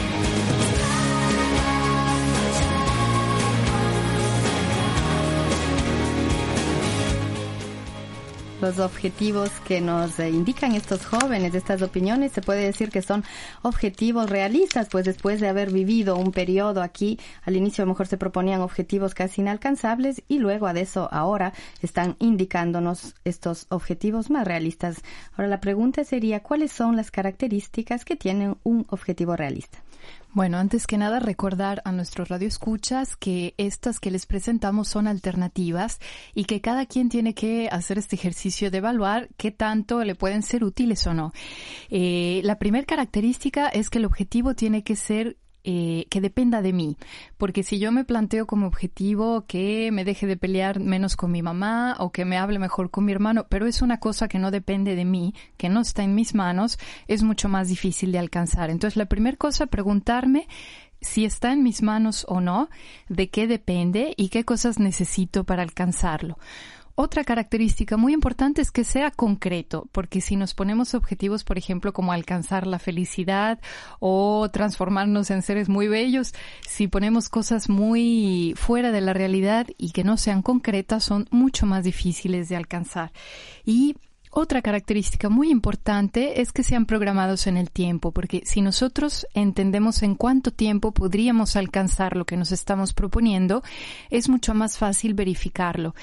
Los 8.62 8.79
objetivos 8.79 9.51
que 9.66 9.81
nos 9.81 10.20
eh, 10.20 10.31
indican 10.31 10.77
estos 10.77 11.05
jóvenes, 11.05 11.53
estas 11.55 11.83
opiniones, 11.83 12.31
se 12.31 12.40
puede 12.40 12.64
decir 12.64 12.90
que 12.90 13.03
son 13.03 13.25
objetivos 13.62 14.31
realistas, 14.31 14.88
pues 14.88 15.05
después 15.05 15.40
de 15.40 15.48
haber 15.48 15.72
vivido 15.72 16.16
un 16.16 16.31
periodo 16.31 16.81
aquí, 16.81 17.18
al 17.42 17.57
inicio 17.57 17.83
a 17.83 17.87
lo 17.87 17.92
mejor 17.92 18.07
se 18.07 18.16
proponían 18.16 18.61
objetivos 18.61 19.14
casi 19.14 19.40
inalcanzables 19.40 20.22
y 20.29 20.38
luego 20.38 20.68
a 20.68 20.72
eso 20.72 21.09
ahora 21.11 21.53
están 21.83 22.14
indicándonos 22.20 23.16
estos 23.25 23.66
objetivos 23.68 24.31
más 24.31 24.46
realistas. 24.46 25.03
Ahora 25.33 25.48
la 25.48 25.61
pregunta 25.61 26.05
sería, 26.05 26.40
¿cuáles 26.40 26.70
son 26.70 26.94
las 26.94 27.11
características 27.11 28.05
que 28.05 28.14
tienen 28.14 28.57
un 28.62 28.87
objetivo 28.90 29.35
realista? 29.35 29.83
Bueno, 30.35 30.57
antes 30.57 30.87
que 30.87 30.97
nada 30.97 31.21
recordar 31.21 31.83
a 31.85 31.92
nuestros 31.92 32.31
radioescuchas 32.31 33.16
que 33.16 33.55
estas 33.59 34.01
que 34.01 34.11
les 34.11 34.25
presentamos 34.25 34.88
son 34.88 35.07
alternativas 35.07 35.99
y 36.35 36.45
que 36.45 36.62
cada 36.62 36.87
quien 36.87 37.11
tiene 37.11 37.35
que 37.35 37.68
hacer 37.71 37.99
este 37.99 38.16
ejercicio 38.16 38.71
de 38.71 38.79
evaluar 38.79 39.29
qué 39.37 39.51
tanto 39.51 40.03
le 40.05 40.14
pueden 40.14 40.42
ser 40.42 40.64
útiles 40.64 41.07
o 41.07 41.12
no. 41.12 41.35
Eh, 41.90 42.40
la 42.45 42.59
primera 42.59 42.87
característica 42.87 43.68
es 43.68 43.90
que 43.90 43.99
el 43.99 44.07
objetivo 44.07 44.55
tiene 44.55 44.83
que 44.83 44.97
ser 44.97 45.37
eh, 45.64 46.07
que 46.11 46.20
dependa 46.20 46.62
de 46.62 46.72
mí. 46.72 46.96
Porque 47.38 47.62
si 47.62 47.79
yo 47.79 47.92
me 47.92 48.05
planteo 48.05 48.46
como 48.46 48.66
objetivo 48.66 49.44
que 49.46 49.90
me 49.92 50.05
deje 50.05 50.27
de 50.27 50.37
pelear 50.37 50.81
menos 50.81 51.16
con 51.16 51.31
mi 51.31 51.42
mamá 51.42 51.96
o 51.98 52.11
que 52.11 52.25
me 52.25 52.38
hable 52.38 52.59
mejor 52.59 52.90
con 52.90 53.05
mi 53.05 53.12
hermano, 53.12 53.46
pero 53.48 53.66
es 53.66 53.83
una 53.83 54.01
cosa 54.01 54.29
que 54.29 54.38
no 54.38 54.51
depende 54.51 54.96
de 54.96 55.05
mí, 55.05 55.35
que 55.57 55.68
no 55.68 55.81
está 55.81 56.03
en 56.03 56.14
mis 56.14 56.35
manos, 56.35 56.79
es 57.07 57.22
mucho 57.22 57.48
más 57.48 57.68
difícil 57.68 58.12
de 58.12 58.18
alcanzar. 58.18 58.70
Entonces, 58.70 58.96
la 58.96 59.07
primera 59.07 59.37
cosa, 59.37 59.66
preguntarme 59.66 60.48
si 61.01 61.25
está 61.25 61.53
en 61.53 61.62
mis 61.62 61.83
manos 61.83 62.25
o 62.29 62.40
no, 62.40 62.68
de 63.09 63.29
qué 63.29 63.46
depende 63.46 64.14
y 64.16 64.29
qué 64.29 64.44
cosas 64.44 64.79
necesito 64.79 65.44
para 65.44 65.62
alcanzarlo. 65.62 66.38
Otra 66.94 67.24
característica 67.24 67.96
muy 67.96 68.12
importante 68.12 68.61
es 68.61 68.70
que 68.70 68.85
sea 68.85 69.11
concreto, 69.11 69.88
porque 69.92 70.20
si 70.20 70.37
nos 70.37 70.52
ponemos 70.52 70.94
objetivos, 70.94 71.42
por 71.42 71.57
ejemplo, 71.57 71.92
como 71.92 72.12
alcanzar 72.12 72.66
la 72.66 72.78
felicidad 72.78 73.61
o 73.98 74.50
transformarnos 74.52 75.31
en 75.31 75.42
seres 75.42 75.68
muy 75.70 75.88
bellos, 75.88 76.35
si 76.68 76.88
ponemos 76.88 77.31
cosas 77.31 77.70
muy 77.70 78.55
fuera 78.57 78.92
de 78.92 79.00
la 79.00 79.14
realidad 79.14 79.66
y 79.78 79.92
que 79.92 80.05
no 80.05 80.18
sean 80.18 80.42
concretas, 80.42 81.05
son 81.05 81.28
mucho 81.31 81.64
más 81.64 81.85
difíciles 81.85 82.50
de 82.50 82.57
alcanzar. 82.57 83.12
Y 83.64 83.96
otra 84.35 84.62
característica 84.62 85.29
muy 85.29 85.51
importante 85.51 86.40
es 86.40 86.53
que 86.53 86.62
sean 86.62 86.87
programados 86.87 87.47
en 87.47 87.59
el 87.59 87.71
tiempo, 87.71 88.12
porque 88.12 88.42
si 88.47 88.62
nosotros 88.62 89.27
entendemos 89.35 90.03
en 90.03 90.14
cuánto 90.14 90.51
tiempo 90.51 90.92
podríamos 90.92 91.55
alcanzar 91.55 92.16
lo 92.16 92.25
que 92.25 92.38
nos 92.38 92.51
estamos 92.51 92.95
proponiendo, 92.95 93.62
es 94.09 94.31
mucho 94.31 94.55
más 94.55 94.79
fácil 94.79 95.12
verificarlo. 95.12 95.95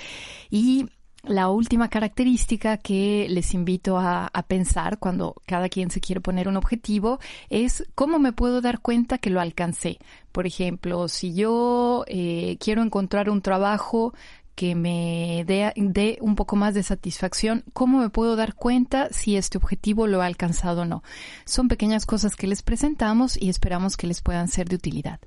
Y 0.51 0.85
la 1.23 1.49
última 1.49 1.89
característica 1.89 2.77
que 2.77 3.27
les 3.29 3.53
invito 3.53 3.97
a, 3.97 4.31
pensar 4.47 4.99
cuando 4.99 5.35
cada 5.45 5.67
quien 5.67 5.91
se 5.91 5.99
quiere 5.99 6.21
poner 6.21 6.47
un 6.47 6.55
objetivo 6.55 7.19
es 7.49 7.85
cómo 7.93 8.19
me 8.19 8.31
puedo 8.31 8.61
dar 8.61 8.79
cuenta 8.79 9.17
que 9.17 9.29
lo 9.29 9.41
alcancé. 9.41 9.99
Por 10.31 10.47
ejemplo, 10.47 11.07
si 11.07 11.33
yo 11.33 12.05
eh, 12.07 12.57
quiero 12.59 12.81
encontrar 12.81 13.29
un 13.29 13.41
trabajo 13.41 14.13
que 14.59 14.75
me 14.75 15.45
dé, 15.47 15.71
dé, 15.77 16.17
un 16.19 16.35
poco 16.35 16.57
más 16.57 16.73
de 16.73 16.83
satisfacción, 16.83 17.63
¿cómo 17.71 17.99
me 17.99 18.09
puedo 18.09 18.35
dar 18.35 18.55
cuenta 18.55 19.07
si 19.09 19.37
este 19.37 19.57
objetivo 19.57 20.05
lo 20.05 20.21
ha 20.21 20.25
alcanzado 20.25 20.81
o 20.81 20.85
no? 20.85 21.01
Son 21.45 21.69
pequeñas 21.69 22.05
cosas 22.05 22.35
que 22.35 22.45
les 22.45 22.61
presentamos 22.61 23.41
y 23.41 23.47
esperamos 23.47 23.95
que 23.95 24.07
les 24.07 24.21
puedan 24.21 24.49
ser 24.49 24.67
de 24.67 24.75
utilidad. 24.75 25.21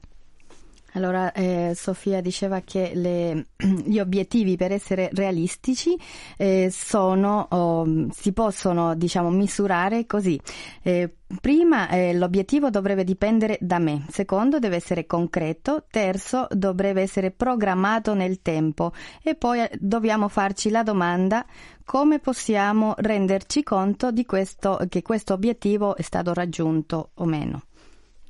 Allora, 0.95 1.33
eh, 1.33 1.73
Sofia 1.75 2.21
diceva 2.21 2.61
che 2.61 2.93
le, 2.95 3.47
gli 3.85 3.99
obiettivi 3.99 4.57
per 4.57 4.73
essere 4.73 5.09
realistici 5.13 5.99
eh, 6.37 6.69
sono, 6.71 7.47
oh, 7.51 8.09
si 8.11 8.33
possono 8.33 8.95
diciamo, 8.95 9.31
misurare 9.31 10.05
così. 10.05 10.39
Eh, 10.83 11.15
prima 11.41 11.89
eh, 11.89 12.13
l'obiettivo 12.13 12.69
dovrebbe 12.69 13.05
dipendere 13.05 13.57
da 13.61 13.79
me, 13.79 14.05
secondo 14.11 14.59
deve 14.59 14.77
essere 14.77 15.07
concreto, 15.07 15.87
terzo 15.91 16.47
dovrebbe 16.51 17.01
essere 17.01 17.31
programmato 17.31 18.13
nel 18.13 18.43
tempo. 18.43 18.93
E 19.23 19.35
poi 19.35 19.61
eh, 19.61 19.71
dobbiamo 19.81 20.29
farci 20.29 20.69
la 20.69 20.83
domanda 20.83 21.47
come 21.85 22.19
possiamo 22.19 22.95
renderci 22.99 23.63
conto 23.63 24.11
questo, 24.27 24.79
che 24.89 25.01
questo 25.01 25.33
obiettivo 25.33 25.97
è 25.97 26.03
stato 26.03 26.35
raggiunto 26.35 27.11
o 27.15 27.25
meno 27.25 27.63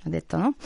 ha 0.05 0.11
detto, 0.11 0.39
¿no? 0.39 0.57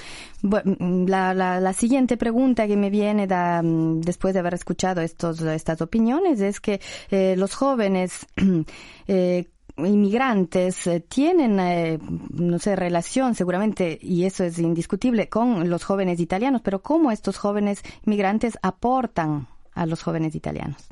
La, 1.06 1.34
la, 1.34 1.60
la, 1.60 1.72
siguiente 1.72 2.16
pregunta 2.16 2.66
que 2.66 2.76
me 2.76 2.90
viene 2.90 3.26
da, 3.26 3.60
después 3.62 4.34
de 4.34 4.40
haber 4.40 4.54
escuchado 4.54 5.00
estos, 5.00 5.40
estas 5.40 5.80
opiniones 5.80 6.40
es 6.40 6.60
que 6.60 6.80
eh, 7.10 7.34
los 7.36 7.54
jóvenes 7.54 8.26
eh, 9.06 9.48
inmigrantes 9.78 10.88
tienen, 11.08 11.60
eh, 11.60 11.98
no 12.30 12.58
sé, 12.58 12.76
relación 12.76 13.34
seguramente, 13.34 13.98
y 14.00 14.24
eso 14.24 14.44
es 14.44 14.58
indiscutible, 14.58 15.28
con 15.28 15.68
los 15.68 15.84
jóvenes 15.84 16.20
italianos, 16.20 16.62
pero 16.62 16.82
¿cómo 16.82 17.10
estos 17.10 17.36
jóvenes 17.38 17.82
inmigrantes 18.04 18.58
aportan 18.62 19.48
a 19.74 19.86
los 19.86 20.02
jóvenes 20.02 20.34
italianos? 20.34 20.88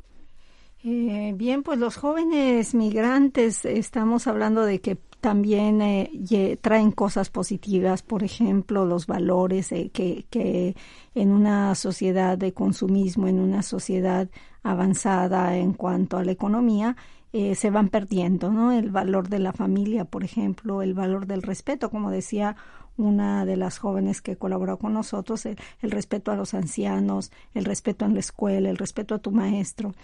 Eh, 0.87 1.33
bien, 1.35 1.63
pues 1.63 1.79
los 1.79 1.95
jóvenes 1.95 2.75
migrantes, 2.75 3.65
estamos 3.65 4.27
hablando 4.27 4.63
de 4.63 4.81
que 4.81 4.97
también 5.19 5.81
eh, 5.81 6.59
traen 6.61 6.91
cosas 6.91 7.31
positivas, 7.31 8.03
por 8.03 8.21
ejemplo, 8.21 8.85
los 8.85 9.07
valores 9.07 9.71
eh, 9.71 9.89
que, 9.91 10.27
que, 10.29 10.75
en 11.15 11.31
una 11.31 11.73
sociedad 11.73 12.37
de 12.37 12.53
consumismo, 12.53 13.27
en 13.27 13.39
una 13.39 13.63
sociedad 13.63 14.29
avanzada 14.61 15.57
en 15.57 15.73
cuanto 15.73 16.17
a 16.17 16.23
la 16.23 16.33
economía, 16.33 16.95
eh, 17.33 17.55
se 17.55 17.71
van 17.71 17.89
perdiendo, 17.89 18.51
¿no? 18.51 18.71
El 18.71 18.91
valor 18.91 19.27
de 19.27 19.39
la 19.39 19.53
familia, 19.53 20.05
por 20.05 20.23
ejemplo, 20.23 20.83
el 20.83 20.93
valor 20.93 21.25
del 21.25 21.41
respeto, 21.41 21.89
como 21.89 22.11
decía 22.11 22.57
una 22.95 23.43
de 23.45 23.57
las 23.57 23.79
jóvenes 23.79 24.21
que 24.21 24.37
colaboró 24.37 24.77
con 24.77 24.93
nosotros, 24.93 25.47
el, 25.47 25.57
el 25.81 25.89
respeto 25.89 26.31
a 26.31 26.35
los 26.35 26.53
ancianos, 26.53 27.31
el 27.55 27.65
respeto 27.65 28.05
en 28.05 28.13
la 28.13 28.19
escuela, 28.19 28.69
el 28.69 28.77
respeto 28.77 29.15
a 29.15 29.19
tu 29.19 29.31
maestro. 29.31 29.95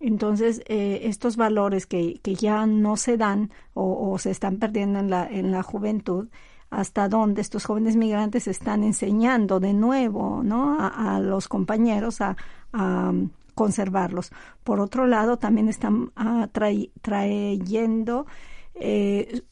Entonces, 0.00 0.62
eh, 0.66 1.00
estos 1.04 1.36
valores 1.36 1.86
que, 1.86 2.20
que, 2.22 2.34
ya 2.34 2.66
no 2.66 2.96
se 2.96 3.16
dan 3.16 3.50
o, 3.74 4.16
se 4.18 4.30
están 4.30 4.58
perdiendo 4.58 5.00
en 5.00 5.10
la, 5.10 5.26
en 5.26 5.50
la 5.50 5.62
juventud, 5.62 6.28
hasta 6.70 7.08
dónde 7.08 7.40
estos 7.40 7.64
jóvenes 7.64 7.96
migrantes 7.96 8.46
están 8.46 8.84
enseñando 8.84 9.58
de 9.58 9.72
nuevo 9.72 10.42
¿no? 10.44 10.78
a, 10.78 11.16
a 11.16 11.20
los 11.20 11.48
compañeros 11.48 12.20
a, 12.20 12.36
a, 12.72 13.12
conservarlos. 13.58 14.30
Por 14.62 14.78
otro 14.78 15.08
lado, 15.08 15.36
también 15.36 15.68
están 15.68 16.12
ah, 16.14 16.48
trae, 16.52 16.92
trayendo 17.02 18.26
eh, 18.74 19.42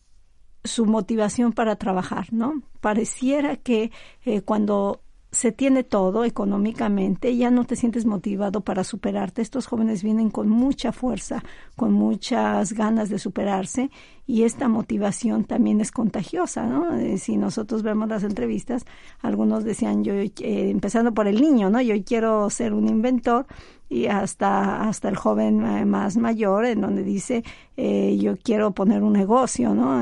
su 0.62 0.86
motivación 0.86 1.52
para 1.52 1.74
trabajar, 1.74 2.32
¿no? 2.32 2.62
Pareciera 2.80 3.56
que 3.56 3.90
eh, 4.24 4.42
cuando 4.42 5.00
se 5.36 5.52
tiene 5.52 5.84
todo 5.84 6.24
económicamente, 6.24 7.36
ya 7.36 7.50
no 7.50 7.64
te 7.64 7.76
sientes 7.76 8.06
motivado 8.06 8.62
para 8.62 8.84
superarte. 8.84 9.42
Estos 9.42 9.66
jóvenes 9.66 10.02
vienen 10.02 10.30
con 10.30 10.48
mucha 10.48 10.92
fuerza, 10.92 11.44
con 11.76 11.92
muchas 11.92 12.72
ganas 12.72 13.10
de 13.10 13.18
superarse 13.18 13.90
y 14.26 14.44
esta 14.44 14.66
motivación 14.68 15.44
también 15.44 15.82
es 15.82 15.92
contagiosa, 15.92 16.64
¿no? 16.64 16.96
Eh, 16.96 17.18
si 17.18 17.36
nosotros 17.36 17.82
vemos 17.82 18.08
las 18.08 18.24
entrevistas, 18.24 18.86
algunos 19.20 19.62
decían 19.62 20.04
yo, 20.04 20.14
eh, 20.14 20.32
empezando 20.40 21.12
por 21.12 21.28
el 21.28 21.38
niño, 21.42 21.68
¿no? 21.68 21.82
Yo 21.82 22.02
quiero 22.02 22.48
ser 22.48 22.72
un 22.72 22.88
inventor 22.88 23.44
y 23.90 24.06
hasta 24.06 24.88
hasta 24.88 25.10
el 25.10 25.16
joven 25.16 25.62
eh, 25.66 25.84
más 25.84 26.16
mayor 26.16 26.64
en 26.64 26.80
donde 26.80 27.04
dice 27.04 27.44
yo 27.76 28.38
quiero 28.42 28.70
poner 28.70 29.02
un 29.02 29.12
negocio, 29.12 29.74
¿no? 29.74 30.00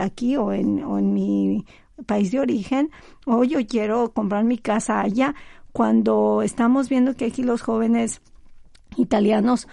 Aquí 0.00 0.36
o 0.36 0.52
en, 0.52 0.84
o 0.84 1.00
en 1.00 1.12
mi 1.12 1.64
país 2.06 2.30
de 2.30 2.40
origen 2.40 2.90
o 3.26 3.44
yo 3.44 3.64
quiero 3.66 4.12
comprar 4.12 4.44
mi 4.44 4.58
casa 4.58 5.00
allá. 5.00 5.34
Cuando 5.72 6.42
estamos 6.42 6.88
viendo 6.88 7.14
que 7.14 7.26
aquí 7.26 7.42
los 7.42 7.62
jóvenes 7.62 8.20
italianos 8.96 9.68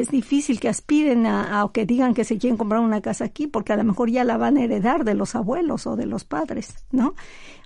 es 0.00 0.08
difícil 0.08 0.58
que 0.58 0.68
aspiren 0.68 1.26
a, 1.26 1.64
o 1.64 1.72
que 1.72 1.84
digan 1.84 2.14
que 2.14 2.24
se 2.24 2.38
quieren 2.38 2.56
comprar 2.56 2.80
una 2.80 3.02
casa 3.02 3.24
aquí 3.24 3.46
porque 3.46 3.72
a 3.72 3.76
lo 3.76 3.84
mejor 3.84 4.10
ya 4.10 4.24
la 4.24 4.38
van 4.38 4.56
a 4.56 4.62
heredar 4.64 5.04
de 5.04 5.14
los 5.14 5.34
abuelos 5.34 5.86
o 5.86 5.96
de 5.96 6.06
los 6.06 6.24
padres, 6.24 6.86
¿no? 6.92 7.14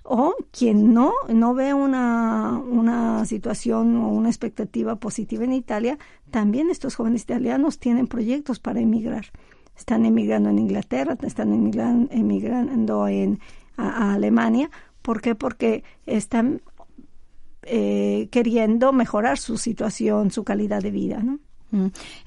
O 0.03 0.35
quien 0.51 0.93
no, 0.93 1.13
no 1.29 1.53
ve 1.53 1.73
una, 1.73 2.61
una 2.69 3.25
situación 3.25 3.95
o 3.97 4.09
una 4.09 4.29
expectativa 4.29 4.95
positiva 4.97 5.45
en 5.45 5.53
Italia, 5.53 5.97
también 6.29 6.69
estos 6.69 6.95
jóvenes 6.95 7.23
italianos 7.23 7.79
tienen 7.79 8.07
proyectos 8.07 8.59
para 8.59 8.81
emigrar. 8.81 9.27
Están 9.77 10.05
emigrando 10.05 10.49
en 10.49 10.59
Inglaterra, 10.59 11.17
están 11.21 11.53
emigrando 11.53 13.07
en 13.07 13.39
a, 13.77 13.87
a 13.87 14.13
Alemania. 14.13 14.69
¿Por 15.01 15.21
qué? 15.21 15.35
Porque 15.35 15.83
están 16.05 16.61
eh, 17.69 18.29
queriendo 18.31 18.93
mejorar 18.93 19.37
su 19.37 19.57
situación, 19.57 20.31
su 20.31 20.45
calidad 20.45 20.81
de 20.81 20.91
vida, 20.91 21.21
¿no? 21.21 21.39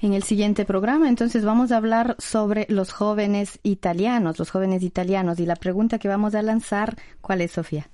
En 0.01 0.13
el 0.13 0.21
siguiente 0.21 0.65
programa, 0.65 1.09
entonces, 1.09 1.43
vamos 1.43 1.71
a 1.71 1.77
hablar 1.77 2.15
sobre 2.19 2.67
los 2.69 2.91
jóvenes 2.91 3.59
italianos, 3.63 4.37
los 4.37 4.51
jóvenes 4.51 4.83
italianos. 4.83 5.39
Y 5.39 5.47
la 5.47 5.55
pregunta 5.55 5.97
que 5.97 6.07
vamos 6.07 6.35
a 6.35 6.43
lanzar, 6.43 6.95
¿cuál 7.21 7.41
es, 7.41 7.53
Sofía? 7.53 7.89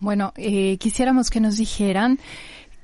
Bueno, 0.00 0.32
eh, 0.36 0.76
quisiéramos 0.78 1.30
que 1.30 1.38
nos 1.38 1.56
dijeran 1.56 2.18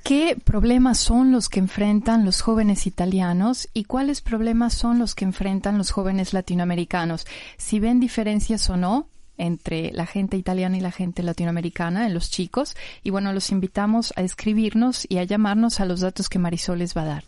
¿Qué 0.05 0.37
problemas 0.41 0.99
son 0.99 1.31
los 1.31 1.49
que 1.49 1.59
enfrentan 1.59 2.25
los 2.25 2.41
jóvenes 2.41 2.85
italianos 2.85 3.67
y 3.73 3.85
cuáles 3.85 4.21
problemas 4.21 4.75
son 4.75 4.99
los 4.99 5.15
que 5.15 5.25
enfrentan 5.25 5.79
los 5.79 5.89
jóvenes 5.89 6.31
latinoamericanos? 6.31 7.25
Si 7.57 7.79
ven 7.79 7.99
diferencias 7.99 8.69
o 8.69 8.77
no 8.77 9.07
entre 9.37 9.91
la 9.91 10.05
gente 10.05 10.37
italiana 10.37 10.77
y 10.77 10.81
la 10.81 10.91
gente 10.91 11.23
latinoamericana 11.23 12.07
en 12.07 12.13
los 12.13 12.29
chicos. 12.29 12.75
Y 13.03 13.09
bueno, 13.09 13.33
los 13.33 13.51
invitamos 13.51 14.13
a 14.15 14.21
escribirnos 14.21 15.05
y 15.09 15.17
a 15.17 15.23
llamarnos 15.23 15.79
a 15.79 15.85
los 15.85 16.01
datos 16.01 16.29
que 16.29 16.39
Marisol 16.39 16.79
les 16.79 16.95
va 16.95 17.01
a 17.01 17.05
dar. 17.05 17.23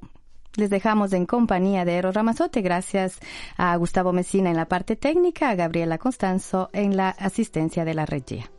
Les 0.56 0.70
dejamos 0.70 1.12
en 1.12 1.26
compañía 1.26 1.84
de 1.84 1.96
Eros 1.96 2.14
Ramazzotti, 2.14 2.62
gracias 2.62 3.18
a 3.58 3.76
Gustavo 3.76 4.12
Messina 4.12 4.50
en 4.50 4.56
la 4.56 4.68
parte 4.68 4.96
técnica, 4.96 5.50
a 5.50 5.54
Gabriela 5.54 5.98
Constanzo 5.98 6.70
en 6.72 6.96
la 6.96 7.10
asistencia 7.10 7.84
de 7.84 7.94
la 7.94 8.06
regia. 8.06 8.50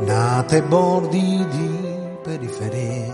nate 0.00 0.62
bordi 0.62 1.46
di 1.50 1.79
periferia, 2.30 3.12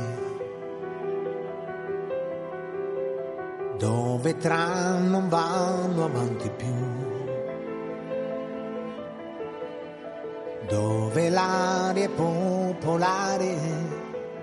dove 3.78 4.36
tram 4.36 5.08
non 5.08 5.28
vanno 5.30 6.04
avanti 6.04 6.50
più, 6.50 6.74
dove 10.68 11.30
l'aria 11.30 12.04
è 12.04 12.10
popolare, 12.10 13.56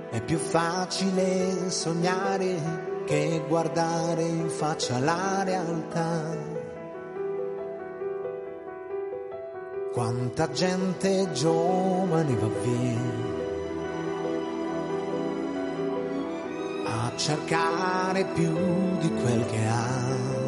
è 0.10 0.22
più 0.22 0.40
facile 0.40 1.70
sognare 1.70 3.04
che 3.06 3.44
guardare 3.48 4.24
in 4.24 4.50
faccia 4.50 4.98
la 4.98 5.44
realtà. 5.44 6.52
Quanta 9.92 10.50
gente 10.50 11.32
giovane 11.32 12.34
va 12.34 12.48
via 12.64 13.33
cercare 17.16 18.26
più 18.34 18.54
di 19.00 19.10
quel 19.10 19.46
che 19.46 19.66
ha. 19.68 20.42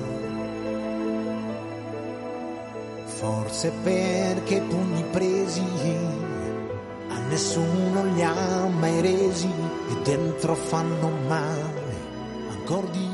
Forse 3.06 3.71
perché 3.84 4.62
pugni 4.62 5.04
presi 5.12 5.63
a 7.10 7.19
nessuno 7.30 8.04
li 8.13 8.23
ha 8.23 8.67
mai 8.67 9.01
resi 9.01 9.49
e 9.89 10.01
dentro 10.04 10.56
fanno 10.56 11.10
male 11.28 11.95
ancora 12.49 12.88
di 12.91 13.04